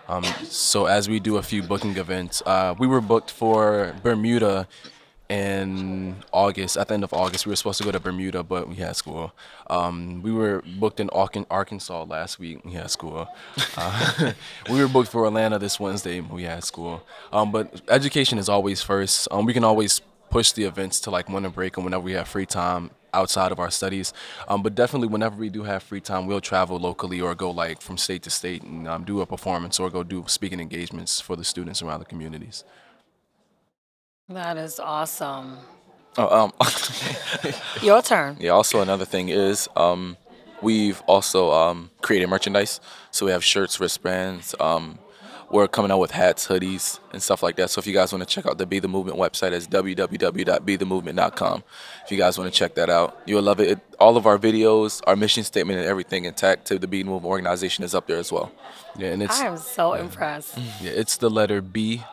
Um, 0.07 0.23
so 0.43 0.85
as 0.85 1.07
we 1.09 1.19
do 1.19 1.37
a 1.37 1.43
few 1.43 1.63
booking 1.63 1.97
events, 1.97 2.41
uh, 2.45 2.75
we 2.77 2.87
were 2.87 3.01
booked 3.01 3.31
for 3.31 3.95
Bermuda 4.03 4.67
in 5.29 6.15
August. 6.31 6.75
At 6.75 6.87
the 6.87 6.95
end 6.95 7.03
of 7.03 7.13
August, 7.13 7.45
we 7.45 7.51
were 7.51 7.55
supposed 7.55 7.77
to 7.77 7.83
go 7.83 7.91
to 7.91 7.99
Bermuda, 7.99 8.43
but 8.43 8.67
we 8.67 8.75
had 8.75 8.95
school. 8.95 9.31
Um, 9.69 10.23
we 10.23 10.31
were 10.31 10.63
booked 10.79 10.99
in 10.99 11.07
Arkan- 11.09 11.45
Arkansas 11.51 12.03
last 12.03 12.39
week. 12.39 12.65
We 12.65 12.73
had 12.73 12.89
school. 12.89 13.27
Uh, 13.77 14.33
we 14.69 14.81
were 14.81 14.87
booked 14.87 15.11
for 15.11 15.27
Atlanta 15.27 15.59
this 15.59 15.79
Wednesday. 15.79 16.19
We 16.19 16.43
had 16.43 16.63
school. 16.63 17.03
Um, 17.31 17.51
but 17.51 17.81
education 17.89 18.39
is 18.39 18.49
always 18.49 18.81
first. 18.81 19.27
Um, 19.29 19.45
we 19.45 19.53
can 19.53 19.63
always 19.63 20.01
push 20.31 20.51
the 20.51 20.63
events 20.63 20.99
to 21.01 21.11
like 21.11 21.29
winter 21.29 21.49
break 21.49 21.77
and 21.77 21.83
whenever 21.83 22.03
we 22.03 22.13
have 22.13 22.27
free 22.27 22.45
time 22.45 22.91
outside 23.13 23.51
of 23.51 23.59
our 23.59 23.71
studies. 23.71 24.13
Um, 24.47 24.63
but 24.63 24.73
definitely, 24.73 25.07
whenever 25.09 25.35
we 25.35 25.49
do 25.49 25.63
have 25.63 25.83
free 25.83 26.01
time, 26.01 26.25
we'll 26.25 26.41
travel 26.41 26.79
locally 26.79 27.21
or 27.21 27.35
go 27.35 27.51
like 27.51 27.81
from 27.81 27.97
state 27.97 28.23
to 28.23 28.29
state 28.31 28.63
and 28.63 28.87
um, 28.87 29.03
do 29.03 29.21
a 29.21 29.27
performance 29.27 29.79
or 29.79 29.89
go 29.91 30.03
do 30.03 30.23
speaking 30.27 30.59
engagements 30.59 31.21
for 31.21 31.35
the 31.35 31.43
students 31.43 31.81
around 31.83 31.99
the 31.99 32.05
communities. 32.05 32.63
That 34.29 34.57
is 34.57 34.79
awesome. 34.79 35.57
Oh, 36.17 36.45
um, 36.45 36.53
Your 37.81 38.01
turn. 38.01 38.37
Yeah. 38.39 38.51
Also, 38.51 38.81
another 38.81 39.05
thing 39.05 39.29
is 39.29 39.67
um, 39.75 40.17
we've 40.61 41.01
also 41.01 41.51
um, 41.51 41.89
created 42.01 42.27
merchandise. 42.27 42.79
So 43.11 43.25
we 43.25 43.31
have 43.31 43.43
shirts, 43.43 43.79
wristbands. 43.79 44.53
Um, 44.59 44.99
we're 45.49 45.67
coming 45.67 45.89
out 45.91 45.97
with 45.97 46.11
hats, 46.11 46.47
hoodies, 46.47 46.99
and 47.11 47.23
stuff 47.23 47.41
like 47.41 47.55
that. 47.55 47.71
So 47.71 47.79
if 47.79 47.87
you 47.87 47.93
guys 47.93 48.13
want 48.13 48.21
to 48.21 48.29
check 48.29 48.45
out 48.45 48.59
the 48.59 48.67
Be 48.67 48.77
the 48.77 48.87
Movement 48.87 49.17
website, 49.17 49.51
it's 49.51 49.65
www.bethemovement.com. 49.65 51.63
If 52.05 52.11
you 52.11 52.17
guys 52.17 52.37
want 52.37 52.53
to 52.53 52.57
check 52.57 52.75
that 52.75 52.91
out, 52.91 53.17
you'll 53.25 53.41
love 53.41 53.59
it. 53.59 53.69
it. 53.69 53.79
All 53.99 54.15
of 54.15 54.27
our 54.27 54.37
videos, 54.37 55.01
our 55.07 55.15
mission 55.15 55.43
statement, 55.43 55.79
and 55.79 55.87
everything 55.87 56.25
intact 56.25 56.67
to 56.67 56.77
the 56.77 56.87
Be 56.87 57.01
the 57.01 57.09
Movement 57.09 57.31
organization 57.31 57.83
is 57.83 57.95
up 57.95 58.05
there 58.05 58.17
as 58.19 58.31
well. 58.31 58.51
Yeah, 58.95 59.07
and 59.09 59.23
it's 59.23 59.39
I 59.39 59.47
am 59.47 59.57
so 59.57 59.93
impressed. 59.93 60.55
Yeah, 60.81 60.91
it's 60.91 61.17
the 61.17 61.31
letter 61.31 61.61
B, 61.61 62.03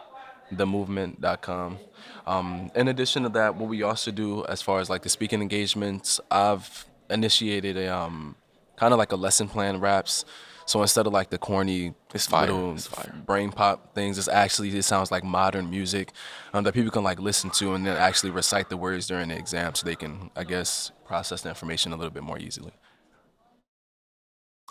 themovement.com. 0.50 1.78
Um, 2.26 2.70
in 2.74 2.88
addition 2.88 3.22
to 3.22 3.28
that, 3.30 3.54
what 3.54 3.68
we 3.68 3.82
also 3.82 4.10
do 4.10 4.44
as 4.46 4.60
far 4.60 4.80
as 4.80 4.90
like 4.90 5.02
the 5.02 5.08
speaking 5.08 5.40
engagements, 5.42 6.20
I've 6.30 6.86
initiated 7.08 7.76
a 7.76 7.94
um, 7.94 8.34
kind 8.76 8.92
of 8.92 8.98
like 8.98 9.12
a 9.12 9.16
lesson 9.16 9.48
plan 9.48 9.80
raps. 9.80 10.24
So 10.66 10.82
instead 10.82 11.06
of 11.06 11.12
like 11.12 11.30
the 11.30 11.38
corny, 11.38 11.94
It's 12.12 12.26
fire, 12.26 12.46
little 12.50 12.74
it's 12.74 12.88
fire. 12.88 13.14
brain 13.24 13.52
pop 13.52 13.94
things, 13.94 14.18
it's 14.18 14.26
actually 14.26 14.76
it 14.76 14.82
sounds 14.82 15.12
like 15.12 15.22
modern 15.22 15.70
music 15.70 16.10
um, 16.52 16.64
that 16.64 16.74
people 16.74 16.90
can 16.90 17.04
like 17.04 17.20
listen 17.20 17.50
to 17.50 17.74
and 17.74 17.86
then 17.86 17.96
actually 17.96 18.30
recite 18.30 18.68
the 18.68 18.76
words 18.76 19.06
during 19.06 19.28
the 19.28 19.36
exam, 19.36 19.76
so 19.76 19.86
they 19.86 19.94
can, 19.94 20.30
I 20.34 20.42
guess, 20.42 20.90
process 21.04 21.42
the 21.42 21.50
information 21.50 21.92
a 21.92 21.96
little 21.96 22.10
bit 22.10 22.24
more 22.24 22.38
easily. 22.38 22.72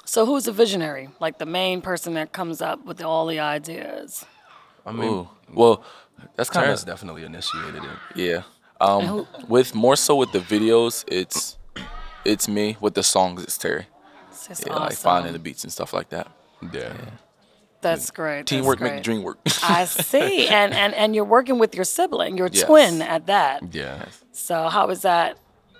So, 0.03 0.25
who's 0.25 0.43
the 0.43 0.51
visionary? 0.51 1.09
Like 1.21 1.37
the 1.39 1.45
main 1.45 1.81
person 1.81 2.13
that 2.15 2.33
comes 2.33 2.61
up 2.61 2.85
with 2.85 3.01
all 3.01 3.25
the 3.25 3.39
ideas? 3.39 4.25
I 4.85 4.91
mean, 4.91 5.09
Ooh. 5.09 5.29
Well, 5.53 5.83
that's 6.35 6.49
kind 6.49 6.63
Terrence 6.65 6.81
of 6.81 6.87
definitely 6.87 7.23
initiated 7.23 7.83
it. 7.83 7.89
Yeah. 8.15 8.41
Um, 8.81 9.25
with 9.47 9.73
more 9.73 9.95
so 9.95 10.15
with 10.15 10.31
the 10.31 10.39
videos, 10.39 11.03
it's 11.07 11.57
it's 12.25 12.47
me. 12.47 12.77
With 12.81 12.93
the 12.95 13.03
songs, 13.03 13.43
it's 13.43 13.57
Terry. 13.57 13.87
It's 14.29 14.47
just 14.47 14.65
Yeah, 14.65 14.73
awesome. 14.73 14.83
like 14.83 14.93
finding 14.93 15.33
the 15.33 15.39
beats 15.39 15.63
and 15.63 15.71
stuff 15.71 15.93
like 15.93 16.09
that. 16.09 16.27
Yeah. 16.73 16.93
That's 17.81 18.09
great. 18.09 18.47
Teamwork 18.47 18.81
make 18.81 18.95
the 18.95 19.01
dream 19.01 19.21
work. 19.23 19.37
I 19.63 19.85
see, 20.11 20.47
and 20.47 20.73
and 20.73 20.93
and 20.95 21.13
you're 21.15 21.23
working 21.25 21.59
with 21.59 21.75
your 21.75 21.83
sibling, 21.85 22.37
your 22.37 22.49
Yes. 22.51 22.63
twin 22.65 23.01
at 23.01 23.27
that. 23.27 23.73
Yeah. 23.73 24.05
So 24.31 24.67
how 24.69 24.89
is 24.89 25.01
that? 25.03 25.37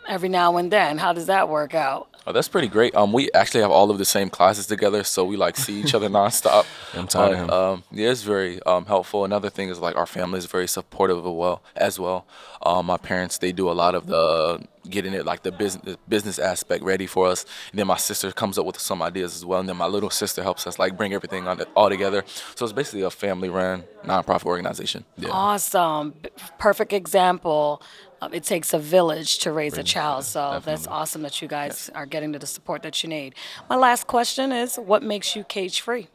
Every 0.07 0.29
now 0.29 0.55
and 0.57 0.71
then, 0.71 0.99
how 0.99 1.13
does 1.13 1.25
that 1.25 1.49
work 1.49 1.73
out? 1.73 2.09
Oh, 2.27 2.31
that's 2.31 2.47
pretty 2.47 2.67
great. 2.67 2.95
Um, 2.95 3.13
we 3.13 3.31
actually 3.33 3.61
have 3.61 3.71
all 3.71 3.91
of 3.91 3.99
the 3.99 4.05
same 4.05 4.29
classes 4.29 4.65
together, 4.65 5.03
so 5.03 5.23
we 5.23 5.37
like 5.37 5.55
see 5.55 5.79
each 5.79 5.93
other 5.93 6.09
nonstop. 6.09 6.65
I'm 6.93 7.07
tired 7.07 7.33
of 7.33 7.39
him. 7.39 7.49
Um, 7.51 7.83
yeah, 7.91 8.09
it's 8.09 8.23
very 8.23 8.61
um, 8.63 8.85
helpful. 8.85 9.25
Another 9.25 9.49
thing 9.49 9.69
is 9.69 9.79
like 9.79 9.95
our 9.95 10.07
family 10.07 10.39
is 10.39 10.45
very 10.45 10.67
supportive 10.67 11.19
as 11.19 11.23
well. 11.23 11.61
As 11.75 11.99
well, 11.99 12.25
um, 12.63 12.87
my 12.87 12.97
parents 12.97 13.37
they 13.37 13.51
do 13.51 13.69
a 13.69 13.73
lot 13.73 13.93
of 13.93 14.07
the 14.07 14.65
getting 14.89 15.13
it 15.13 15.25
like 15.25 15.43
the 15.43 15.51
business 15.51 15.97
business 16.07 16.39
aspect 16.39 16.83
ready 16.83 17.07
for 17.07 17.27
us. 17.27 17.45
And 17.71 17.79
then 17.79 17.87
my 17.87 17.97
sister 17.97 18.31
comes 18.31 18.57
up 18.57 18.65
with 18.65 18.79
some 18.79 19.01
ideas 19.01 19.35
as 19.35 19.45
well, 19.45 19.59
and 19.59 19.69
then 19.69 19.77
my 19.77 19.87
little 19.87 20.09
sister 20.09 20.43
helps 20.43 20.67
us 20.67 20.79
like 20.79 20.97
bring 20.97 21.13
everything 21.13 21.47
on 21.47 21.61
all 21.75 21.89
together. 21.89 22.23
So 22.55 22.65
it's 22.65 22.73
basically 22.73 23.01
a 23.01 23.09
family-run 23.09 23.83
nonprofit 24.03 24.45
organization. 24.45 25.05
Yeah. 25.17 25.29
Awesome, 25.29 26.13
perfect 26.57 26.93
example. 26.93 27.81
Um, 28.21 28.33
it 28.33 28.43
takes 28.43 28.73
a 28.73 28.79
village 28.79 29.39
to 29.39 29.51
raise 29.51 29.77
a 29.77 29.83
child, 29.83 30.23
so 30.23 30.61
that's 30.63 30.87
awesome 30.87 31.21
that 31.23 31.41
you 31.41 31.47
guys 31.47 31.89
are 31.93 32.05
getting 32.05 32.33
to 32.33 32.39
the 32.39 32.47
support 32.47 32.81
that 32.83 33.03
you 33.03 33.09
need. 33.09 33.35
My 33.69 33.75
last 33.75 34.07
question 34.07 34.51
is, 34.51 34.77
what 34.77 35.03
makes 35.03 35.35
you 35.35 35.43
cage 35.43 35.81
free? 35.81 36.07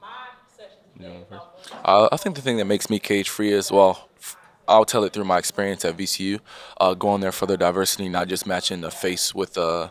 Uh, 1.85 2.09
I 2.13 2.17
think 2.17 2.37
the 2.37 2.43
thing 2.43 2.57
that 2.59 2.67
makes 2.67 2.91
me 2.91 2.99
cage 2.99 3.29
free 3.29 3.53
is 3.53 3.71
well, 3.71 4.10
I'll 4.71 4.85
tell 4.85 5.03
it 5.03 5.13
through 5.13 5.25
my 5.25 5.39
experience 5.39 5.85
at 5.85 5.97
VCU, 5.97 6.39
uh, 6.81 6.95
going 6.95 7.21
there 7.21 7.33
for 7.33 7.47
the 7.47 7.57
diversity, 7.57 8.09
not 8.09 8.29
just 8.29 8.47
matching 8.47 8.81
the 8.81 8.91
face 8.91 9.35
with 9.35 9.59
uh, 9.59 9.89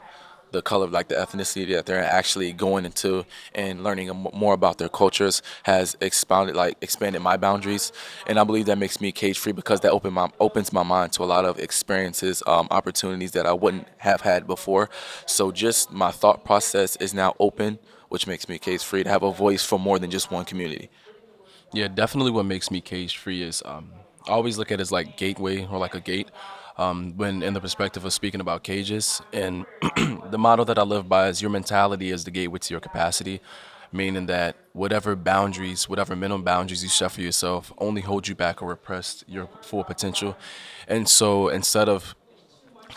the 0.51 0.61
color, 0.61 0.87
like 0.87 1.09
the 1.09 1.15
ethnicity 1.15 1.73
that 1.75 1.85
they're 1.85 2.03
actually 2.03 2.53
going 2.53 2.85
into 2.85 3.25
and 3.53 3.83
learning 3.83 4.09
more 4.33 4.53
about 4.53 4.77
their 4.77 4.87
cultures 4.89 5.41
has 5.63 5.97
expounded, 6.01 6.55
like 6.55 6.77
expanded 6.81 7.21
my 7.21 7.35
boundaries, 7.35 7.91
and 8.25 8.39
I 8.39 8.45
believe 8.45 8.65
that 8.67 8.77
makes 8.77 9.01
me 9.01 9.11
cage 9.11 9.37
free 9.37 9.51
because 9.51 9.81
that 9.81 9.91
open 9.91 10.13
my 10.13 10.29
opens 10.39 10.71
my 10.71 10.83
mind 10.83 11.11
to 11.13 11.23
a 11.23 11.25
lot 11.25 11.43
of 11.43 11.59
experiences, 11.59 12.41
um, 12.47 12.67
opportunities 12.71 13.31
that 13.33 13.45
I 13.45 13.53
wouldn't 13.53 13.87
have 13.97 14.21
had 14.21 14.47
before. 14.47 14.89
So 15.25 15.51
just 15.51 15.91
my 15.91 16.11
thought 16.11 16.45
process 16.45 16.95
is 16.95 17.13
now 17.13 17.35
open, 17.39 17.79
which 18.07 18.27
makes 18.27 18.47
me 18.47 18.57
cage 18.59 18.83
free 18.83 19.03
to 19.03 19.09
have 19.09 19.23
a 19.23 19.31
voice 19.33 19.63
for 19.63 19.77
more 19.77 19.99
than 19.99 20.09
just 20.09 20.31
one 20.31 20.45
community. 20.45 20.89
Yeah, 21.73 21.89
definitely 21.89 22.31
what 22.31 22.45
makes 22.45 22.71
me 22.71 22.81
cage 22.81 23.17
free 23.17 23.43
is 23.43 23.61
um, 23.65 23.91
I 24.27 24.31
always 24.31 24.57
look 24.57 24.71
at 24.71 24.79
it 24.79 24.81
as 24.81 24.91
like 24.91 25.17
gateway 25.17 25.65
or 25.65 25.77
like 25.79 25.95
a 25.95 25.99
gate. 26.01 26.29
um, 26.77 27.13
when 27.17 27.43
in 27.43 27.53
the 27.53 27.59
perspective 27.61 28.05
of 28.05 28.13
speaking 28.13 28.39
about 28.41 28.63
cages. 28.63 29.21
And 29.33 29.65
the 30.31 30.37
motto 30.37 30.63
that 30.63 30.79
I 30.79 30.83
live 30.83 31.09
by 31.09 31.27
is 31.27 31.41
your 31.41 31.51
mentality 31.51 32.09
is 32.09 32.23
the 32.23 32.31
gateway 32.31 32.59
to 32.59 32.73
your 32.73 32.79
capacity, 32.79 33.41
meaning 33.91 34.27
that 34.27 34.55
whatever 34.73 35.15
boundaries, 35.15 35.89
whatever 35.89 36.15
minimum 36.15 36.43
boundaries 36.43 36.81
you 36.81 36.89
set 36.89 37.11
for 37.11 37.21
yourself, 37.21 37.73
only 37.79 38.01
hold 38.01 38.27
you 38.29 38.35
back 38.35 38.61
or 38.61 38.69
repress 38.69 39.25
your 39.27 39.49
full 39.61 39.83
potential. 39.83 40.37
And 40.87 41.09
so 41.09 41.49
instead 41.49 41.89
of 41.89 42.15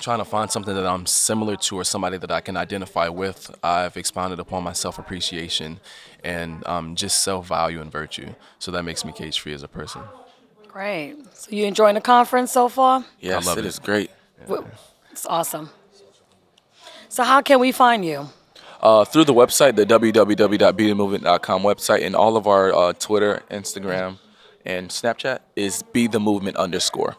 trying 0.00 0.18
to 0.18 0.24
find 0.24 0.50
something 0.50 0.74
that 0.74 0.86
I'm 0.86 1.06
similar 1.06 1.56
to 1.56 1.76
or 1.76 1.84
somebody 1.84 2.18
that 2.18 2.30
I 2.30 2.40
can 2.40 2.56
identify 2.56 3.08
with, 3.08 3.50
I've 3.64 3.96
expounded 3.96 4.38
upon 4.38 4.62
my 4.62 4.72
self 4.72 4.98
appreciation 4.98 5.80
and 6.22 6.66
um, 6.66 6.94
just 6.94 7.22
self 7.24 7.48
value 7.48 7.80
and 7.80 7.90
virtue. 7.90 8.34
So 8.60 8.70
that 8.70 8.84
makes 8.84 9.04
me 9.04 9.12
cage 9.12 9.40
free 9.40 9.54
as 9.54 9.62
a 9.64 9.68
person. 9.68 10.02
Great. 10.72 11.16
So 11.34 11.50
you 11.50 11.66
enjoying 11.66 11.94
the 11.94 12.00
conference 12.00 12.50
so 12.52 12.68
far? 12.68 13.04
Yes, 13.20 13.44
I 13.44 13.50
love 13.50 13.58
it 13.58 13.64
it. 13.64 13.68
is 13.68 13.78
great. 13.78 14.10
It's 15.10 15.26
awesome. 15.26 15.70
So 17.08 17.24
how 17.24 17.42
can 17.42 17.60
we 17.60 17.72
find 17.72 18.04
you? 18.04 18.28
Uh, 18.80 19.04
through 19.04 19.24
the 19.24 19.34
website, 19.34 19.76
the 19.76 19.84
www.bethemovement.com 19.86 21.62
website, 21.62 22.04
and 22.04 22.16
all 22.16 22.36
of 22.36 22.46
our 22.46 22.74
uh, 22.74 22.92
Twitter, 22.94 23.42
Instagram, 23.50 24.18
and 24.64 24.88
Snapchat 24.88 25.40
is 25.54 25.82
be 25.82 26.06
the 26.08 26.18
movement 26.18 26.56
underscore. 26.56 27.16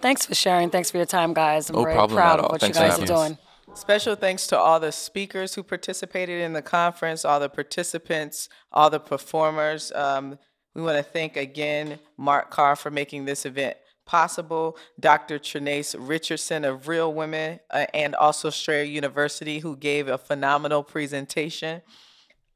Thanks 0.00 0.26
for 0.26 0.34
sharing. 0.34 0.70
Thanks 0.70 0.90
for 0.90 0.96
your 0.96 1.06
time, 1.06 1.34
guys. 1.34 1.68
I'm 1.70 1.76
No 1.76 1.82
very 1.82 1.94
problem 1.94 2.16
proud 2.16 2.32
at 2.34 2.38
of 2.40 2.44
all. 2.46 2.50
what 2.52 2.60
Thanks 2.60 2.78
you 2.78 2.82
for 2.84 2.88
guys 2.88 2.98
are 2.98 3.00
having 3.02 3.14
us. 3.14 3.28
doing. 3.28 3.38
Special 3.76 4.14
thanks 4.16 4.46
to 4.48 4.58
all 4.58 4.80
the 4.80 4.90
speakers 4.90 5.54
who 5.54 5.62
participated 5.62 6.40
in 6.40 6.54
the 6.54 6.62
conference, 6.62 7.24
all 7.24 7.38
the 7.38 7.48
participants, 7.50 8.48
all 8.72 8.90
the 8.90 8.98
performers. 8.98 9.92
Um, 9.92 10.38
we 10.74 10.82
want 10.82 10.96
to 10.96 11.02
thank 11.02 11.36
again 11.36 11.98
Mark 12.16 12.50
Carr 12.50 12.76
for 12.76 12.90
making 12.90 13.24
this 13.24 13.44
event 13.46 13.76
possible, 14.08 14.76
Dr. 14.98 15.38
Trinace 15.38 15.94
Richardson 15.98 16.64
of 16.64 16.88
Real 16.88 17.12
Women, 17.12 17.60
uh, 17.70 17.86
and 17.92 18.14
also 18.14 18.50
Strayer 18.50 18.82
University, 18.82 19.58
who 19.60 19.76
gave 19.76 20.08
a 20.08 20.18
phenomenal 20.18 20.82
presentation. 20.82 21.82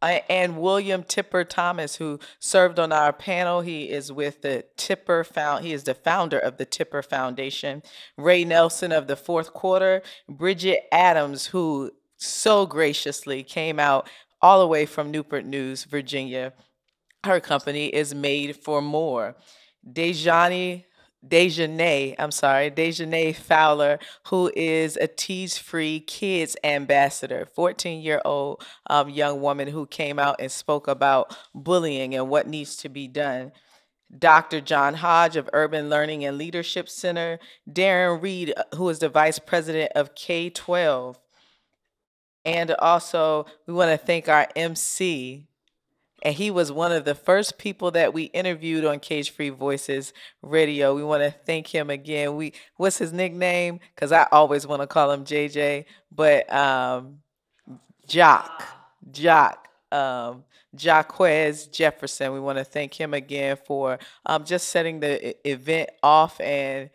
Uh, 0.00 0.18
and 0.28 0.58
William 0.58 1.04
Tipper 1.04 1.44
Thomas, 1.44 1.96
who 1.96 2.18
served 2.40 2.80
on 2.80 2.90
our 2.90 3.12
panel. 3.12 3.60
He 3.60 3.88
is 3.88 4.10
with 4.10 4.42
the 4.42 4.64
Tipper 4.76 5.22
Found. 5.22 5.64
He 5.64 5.72
is 5.72 5.84
the 5.84 5.94
founder 5.94 6.38
of 6.38 6.56
the 6.56 6.64
Tipper 6.64 7.02
Foundation. 7.02 7.84
Ray 8.16 8.44
Nelson 8.44 8.90
of 8.90 9.06
the 9.06 9.14
Fourth 9.14 9.52
Quarter. 9.52 10.02
Bridget 10.28 10.88
Adams, 10.90 11.46
who 11.46 11.92
so 12.16 12.66
graciously 12.66 13.44
came 13.44 13.78
out 13.78 14.08
all 14.40 14.58
the 14.58 14.66
way 14.66 14.86
from 14.86 15.12
Newport 15.12 15.44
News, 15.44 15.84
Virginia. 15.84 16.52
Her 17.24 17.40
company 17.40 17.86
is 17.86 18.14
Made 18.14 18.56
for 18.56 18.82
More. 18.82 19.36
Dejani 19.88 20.84
Dejanay, 21.26 22.16
I'm 22.18 22.32
sorry, 22.32 22.70
Dejanay 22.70 23.34
Fowler, 23.36 24.00
who 24.26 24.50
is 24.56 24.96
a 24.96 25.06
tease 25.06 25.56
free 25.56 26.00
kids 26.00 26.56
ambassador, 26.64 27.46
14 27.54 28.02
year 28.02 28.20
old 28.24 28.64
um, 28.88 29.08
young 29.08 29.40
woman 29.40 29.68
who 29.68 29.86
came 29.86 30.18
out 30.18 30.36
and 30.40 30.50
spoke 30.50 30.88
about 30.88 31.36
bullying 31.54 32.14
and 32.14 32.28
what 32.28 32.48
needs 32.48 32.76
to 32.78 32.88
be 32.88 33.06
done. 33.06 33.52
Dr. 34.16 34.60
John 34.60 34.94
Hodge 34.94 35.36
of 35.36 35.48
Urban 35.52 35.88
Learning 35.88 36.24
and 36.24 36.36
Leadership 36.36 36.88
Center, 36.88 37.38
Darren 37.70 38.20
Reed, 38.20 38.52
uh, 38.56 38.64
who 38.74 38.88
is 38.88 38.98
the 38.98 39.08
vice 39.08 39.38
president 39.38 39.92
of 39.94 40.14
K 40.14 40.50
12. 40.50 41.18
And 42.44 42.72
also, 42.72 43.46
we 43.66 43.72
want 43.72 43.92
to 43.92 43.96
thank 43.96 44.28
our 44.28 44.48
MC, 44.56 45.46
and 46.22 46.34
he 46.34 46.50
was 46.50 46.70
one 46.70 46.92
of 46.92 47.04
the 47.04 47.16
first 47.16 47.58
people 47.58 47.90
that 47.90 48.14
we 48.14 48.24
interviewed 48.24 48.84
on 48.84 49.00
Cage 49.00 49.30
Free 49.30 49.50
Voices 49.50 50.12
Radio. 50.40 50.94
We 50.94 51.02
want 51.02 51.24
to 51.24 51.32
thank 51.32 51.66
him 51.66 51.90
again. 51.90 52.36
We 52.36 52.52
what's 52.76 52.98
his 52.98 53.12
nickname? 53.12 53.80
Because 53.94 54.12
I 54.12 54.28
always 54.30 54.66
want 54.66 54.82
to 54.82 54.86
call 54.86 55.10
him 55.10 55.24
JJ, 55.24 55.84
but 56.12 56.50
um, 56.52 57.18
Jock, 58.06 58.62
Jock, 59.10 59.68
um, 59.90 60.44
Jaquez 60.78 61.66
Jefferson. 61.66 62.32
We 62.32 62.40
want 62.40 62.58
to 62.58 62.64
thank 62.64 62.98
him 62.98 63.14
again 63.14 63.56
for 63.66 63.98
um, 64.24 64.44
just 64.44 64.68
setting 64.68 65.00
the 65.00 65.48
event 65.48 65.90
off 66.04 66.40
and 66.40 66.88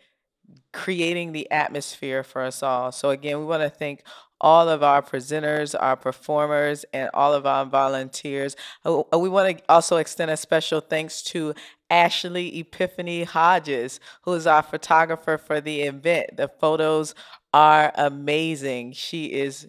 creating 0.72 1.32
the 1.32 1.50
atmosphere 1.50 2.22
for 2.22 2.42
us 2.42 2.62
all. 2.62 2.92
So 2.92 3.10
again, 3.10 3.38
we 3.38 3.44
want 3.44 3.62
to 3.62 3.70
thank 3.70 4.02
all 4.40 4.68
of 4.68 4.82
our 4.82 5.02
presenters, 5.02 5.74
our 5.78 5.96
performers, 5.96 6.84
and 6.92 7.10
all 7.14 7.34
of 7.34 7.46
our 7.46 7.64
volunteers. 7.66 8.56
Uh, 8.84 9.00
uh, 9.12 9.18
We 9.18 9.28
want 9.28 9.58
to 9.58 9.64
also 9.68 9.96
extend 9.96 10.30
a 10.30 10.36
special 10.36 10.80
thanks 10.80 11.22
to 11.24 11.54
Ashley 11.90 12.58
Epiphany 12.60 13.24
Hodges, 13.24 14.00
who 14.22 14.34
is 14.34 14.46
our 14.46 14.62
photographer 14.62 15.38
for 15.38 15.60
the 15.60 15.82
event. 15.82 16.36
The 16.36 16.48
photos 16.48 17.14
are 17.52 17.92
amazing. 17.96 18.92
She 18.92 19.26
is 19.26 19.68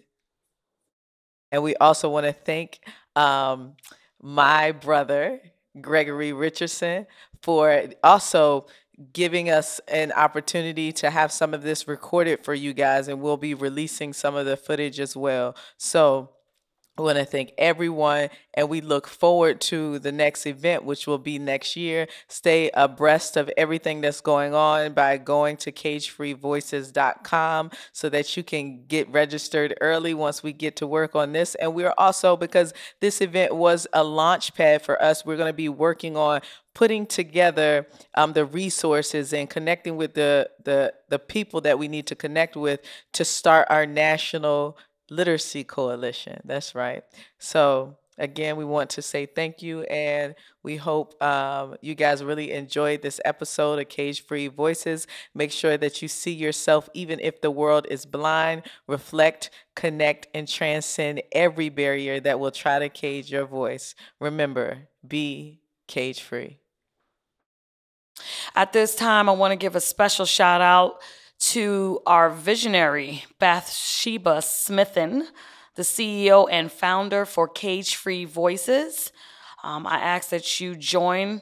and 1.52 1.62
we 1.62 1.74
also 1.76 2.08
want 2.08 2.26
to 2.26 2.32
thank 2.32 2.80
um, 3.16 3.74
my 4.22 4.72
brother, 4.72 5.40
Gregory 5.80 6.32
Richardson, 6.32 7.06
for 7.42 7.84
also 8.02 8.66
giving 9.12 9.50
us 9.50 9.80
an 9.88 10.12
opportunity 10.12 10.92
to 10.92 11.10
have 11.10 11.32
some 11.32 11.54
of 11.54 11.62
this 11.62 11.88
recorded 11.88 12.44
for 12.44 12.54
you 12.54 12.72
guys. 12.72 13.08
And 13.08 13.20
we'll 13.20 13.36
be 13.36 13.54
releasing 13.54 14.12
some 14.12 14.34
of 14.34 14.46
the 14.46 14.56
footage 14.56 15.00
as 15.00 15.16
well. 15.16 15.56
So, 15.76 16.30
I 17.00 17.02
want 17.02 17.16
to 17.16 17.24
thank 17.24 17.54
everyone, 17.56 18.28
and 18.52 18.68
we 18.68 18.82
look 18.82 19.06
forward 19.06 19.58
to 19.62 19.98
the 20.00 20.12
next 20.12 20.44
event, 20.44 20.84
which 20.84 21.06
will 21.06 21.16
be 21.16 21.38
next 21.38 21.74
year. 21.74 22.08
Stay 22.28 22.70
abreast 22.74 23.38
of 23.38 23.50
everything 23.56 24.02
that's 24.02 24.20
going 24.20 24.52
on 24.52 24.92
by 24.92 25.16
going 25.16 25.56
to 25.58 25.72
cagefreevoices.com 25.72 27.70
so 27.92 28.10
that 28.10 28.36
you 28.36 28.42
can 28.42 28.84
get 28.86 29.10
registered 29.10 29.74
early 29.80 30.12
once 30.12 30.42
we 30.42 30.52
get 30.52 30.76
to 30.76 30.86
work 30.86 31.16
on 31.16 31.32
this. 31.32 31.54
And 31.54 31.74
we're 31.74 31.94
also, 31.96 32.36
because 32.36 32.74
this 33.00 33.22
event 33.22 33.54
was 33.54 33.86
a 33.94 34.04
launch 34.04 34.52
pad 34.54 34.82
for 34.82 35.02
us, 35.02 35.24
we're 35.24 35.38
going 35.38 35.48
to 35.48 35.54
be 35.54 35.70
working 35.70 36.18
on 36.18 36.42
putting 36.74 37.06
together 37.06 37.86
um, 38.14 38.34
the 38.34 38.44
resources 38.44 39.32
and 39.32 39.48
connecting 39.48 39.96
with 39.96 40.12
the, 40.12 40.50
the 40.64 40.92
the 41.10 41.18
people 41.18 41.60
that 41.60 41.78
we 41.78 41.88
need 41.88 42.06
to 42.06 42.14
connect 42.14 42.56
with 42.56 42.80
to 43.12 43.24
start 43.24 43.66
our 43.68 43.84
national 43.84 44.78
literacy 45.10 45.64
coalition. 45.64 46.40
That's 46.44 46.74
right. 46.74 47.02
So 47.38 47.98
again, 48.18 48.56
we 48.56 48.64
want 48.64 48.90
to 48.90 49.02
say 49.02 49.26
thank 49.26 49.62
you, 49.62 49.82
and 49.82 50.34
we 50.62 50.76
hope 50.76 51.20
um, 51.22 51.76
you 51.80 51.94
guys 51.94 52.22
really 52.22 52.52
enjoyed 52.52 53.02
this 53.02 53.20
episode 53.24 53.78
of 53.78 53.88
Cage 53.88 54.24
Free 54.24 54.46
Voices. 54.46 55.06
Make 55.34 55.50
sure 55.50 55.76
that 55.76 56.02
you 56.02 56.08
see 56.08 56.32
yourself, 56.32 56.88
even 56.94 57.18
if 57.20 57.40
the 57.40 57.50
world 57.50 57.86
is 57.90 58.04
blind. 58.06 58.62
Reflect, 58.86 59.50
connect, 59.74 60.28
and 60.34 60.46
transcend 60.46 61.22
every 61.32 61.70
barrier 61.70 62.20
that 62.20 62.38
will 62.38 62.50
try 62.50 62.78
to 62.78 62.88
cage 62.88 63.32
your 63.32 63.46
voice. 63.46 63.94
Remember, 64.20 64.88
be 65.06 65.60
cage 65.88 66.20
free. 66.20 66.58
At 68.54 68.72
this 68.72 68.94
time, 68.94 69.28
I 69.28 69.32
want 69.32 69.52
to 69.52 69.56
give 69.56 69.74
a 69.74 69.80
special 69.80 70.26
shout 70.26 70.60
out 70.60 71.00
to 71.40 72.00
our 72.06 72.30
visionary, 72.30 73.24
Bathsheba 73.38 74.38
Smithen, 74.38 75.24
the 75.74 75.82
CEO 75.82 76.46
and 76.50 76.70
founder 76.70 77.24
for 77.24 77.48
Cage 77.48 77.96
Free 77.96 78.24
Voices. 78.24 79.10
Um, 79.62 79.86
I 79.86 79.98
ask 79.98 80.28
that 80.30 80.60
you 80.60 80.76
join 80.76 81.40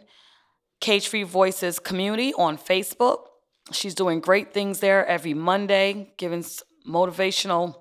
Cage 0.81 1.09
Free 1.09 1.25
Voices 1.25 1.79
community 1.79 2.33
on 2.35 2.57
Facebook. 2.57 3.25
She's 3.73 3.95
doing 3.95 4.21
great 4.21 4.55
things 4.55 4.81
there 4.81 5.05
every 5.07 5.35
Monday, 5.35 6.13
giving 6.17 6.45
motivational 6.87 7.75